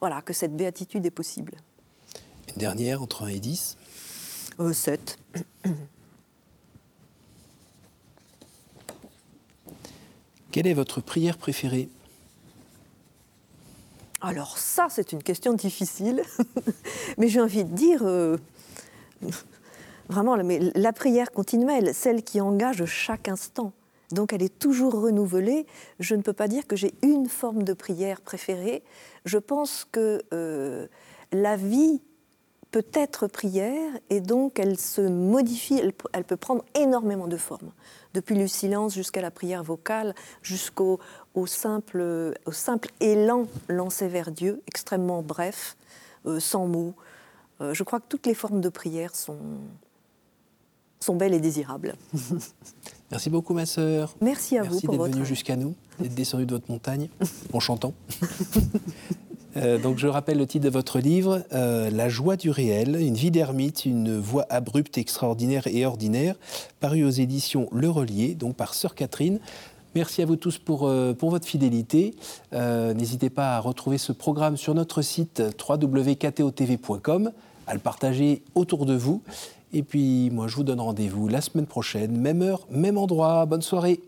voilà, 0.00 0.22
que 0.22 0.32
cette 0.32 0.54
béatitude 0.56 1.06
est 1.06 1.10
possible. 1.10 1.54
Une 2.48 2.60
dernière, 2.60 3.02
entre 3.02 3.24
1 3.24 3.28
et 3.28 3.40
10 3.40 3.78
euh, 4.60 4.72
7. 4.72 5.18
Quelle 10.50 10.66
est 10.66 10.74
votre 10.74 11.00
prière 11.00 11.38
préférée? 11.38 11.88
Alors 14.20 14.58
ça, 14.58 14.88
c'est 14.90 15.12
une 15.12 15.22
question 15.22 15.54
difficile, 15.54 16.22
mais 17.18 17.28
j'ai 17.28 17.40
envie 17.40 17.64
de 17.64 17.74
dire, 17.74 18.02
euh, 18.02 18.36
vraiment, 20.08 20.36
la 20.36 20.92
prière 20.92 21.32
continuelle, 21.32 21.94
celle 21.94 22.22
qui 22.22 22.40
engage 22.40 22.84
chaque 22.84 23.28
instant 23.28 23.72
donc 24.12 24.32
elle 24.32 24.42
est 24.42 24.58
toujours 24.58 25.00
renouvelée. 25.00 25.66
Je 26.00 26.14
ne 26.14 26.22
peux 26.22 26.32
pas 26.32 26.48
dire 26.48 26.66
que 26.66 26.76
j'ai 26.76 26.94
une 27.02 27.28
forme 27.28 27.62
de 27.62 27.72
prière 27.72 28.20
préférée. 28.20 28.82
Je 29.24 29.38
pense 29.38 29.86
que 29.90 30.22
euh, 30.32 30.86
la 31.32 31.56
vie 31.56 32.00
peut 32.70 32.84
être 32.94 33.26
prière 33.26 33.92
et 34.08 34.20
donc 34.20 34.58
elle 34.58 34.78
se 34.78 35.02
modifie, 35.02 35.80
elle, 36.12 36.24
peut 36.24 36.36
prendre 36.36 36.64
énormément 36.74 37.28
de 37.28 37.36
formes. 37.36 37.70
Depuis 38.14 38.34
le 38.34 38.48
silence 38.48 38.94
jusqu'à 38.94 39.20
la 39.20 39.30
prière 39.30 39.62
vocale, 39.62 40.14
jusqu'au 40.42 40.98
simple, 41.46 42.34
au 42.46 42.52
simple 42.52 42.88
élan 43.00 43.44
lancé 43.68 44.08
vers 44.08 44.30
Dieu, 44.30 44.62
extrêmement 44.66 45.22
bref, 45.22 45.76
euh, 46.26 46.40
sans 46.40 46.66
mots. 46.66 46.94
Euh, 47.60 47.74
je 47.74 47.82
crois 47.82 48.00
que 48.00 48.06
toutes 48.08 48.26
les 48.26 48.34
formes 48.34 48.62
de 48.62 48.70
prière 48.70 49.14
sont, 49.14 49.38
sont 51.02 51.16
belles 51.16 51.34
et 51.34 51.40
désirables. 51.40 51.94
Merci 53.10 53.28
beaucoup, 53.28 53.52
ma 53.52 53.66
sœur. 53.66 54.14
Merci 54.20 54.56
à 54.56 54.62
vous 54.62 54.80
pour 54.80 54.94
votre... 54.94 55.04
d'être 55.04 55.16
venue 55.16 55.26
jusqu'à 55.26 55.56
nous, 55.56 55.74
d'être 55.98 56.14
descendue 56.14 56.46
de 56.46 56.54
votre 56.54 56.70
montagne 56.70 57.08
en 57.52 57.60
chantant. 57.60 57.92
Euh, 59.58 59.78
donc 59.78 59.98
je 59.98 60.06
rappelle 60.06 60.38
le 60.38 60.46
titre 60.46 60.64
de 60.64 60.70
votre 60.70 60.98
livre, 60.98 61.42
euh, 61.52 61.90
La 61.90 62.08
joie 62.08 62.38
du 62.38 62.48
réel, 62.48 62.96
une 62.98 63.16
vie 63.16 63.30
d'ermite, 63.30 63.84
une 63.84 64.18
voix 64.18 64.46
abrupte, 64.48 64.96
extraordinaire 64.96 65.66
et 65.66 65.84
ordinaire, 65.84 66.36
paru 66.80 67.04
aux 67.04 67.10
éditions 67.10 67.68
Le 67.70 67.90
Relier, 67.90 68.34
donc 68.34 68.56
par 68.56 68.72
Sœur 68.72 68.94
Catherine. 68.94 69.40
Merci 69.94 70.22
à 70.22 70.24
vous 70.24 70.36
tous 70.36 70.56
pour, 70.56 70.88
euh, 70.88 71.12
pour 71.12 71.28
votre 71.28 71.46
fidélité. 71.46 72.14
N'hésitez 72.52 73.28
pas 73.28 73.56
à 73.56 73.60
retrouver 73.60 73.98
ce 73.98 74.12
programme 74.12 74.56
sur 74.56 74.74
notre 74.74 75.02
site 75.02 75.42
www.ktotv.com, 75.68 77.30
à 77.66 77.74
le 77.74 77.80
partager 77.80 78.40
autour 78.54 78.86
de 78.86 78.94
vous. 78.94 79.20
Et 79.72 79.82
puis 79.82 80.30
moi, 80.30 80.48
je 80.48 80.56
vous 80.56 80.64
donne 80.64 80.80
rendez-vous 80.80 81.28
la 81.28 81.40
semaine 81.40 81.66
prochaine, 81.66 82.16
même 82.16 82.42
heure, 82.42 82.66
même 82.70 82.98
endroit. 82.98 83.46
Bonne 83.46 83.62
soirée. 83.62 84.00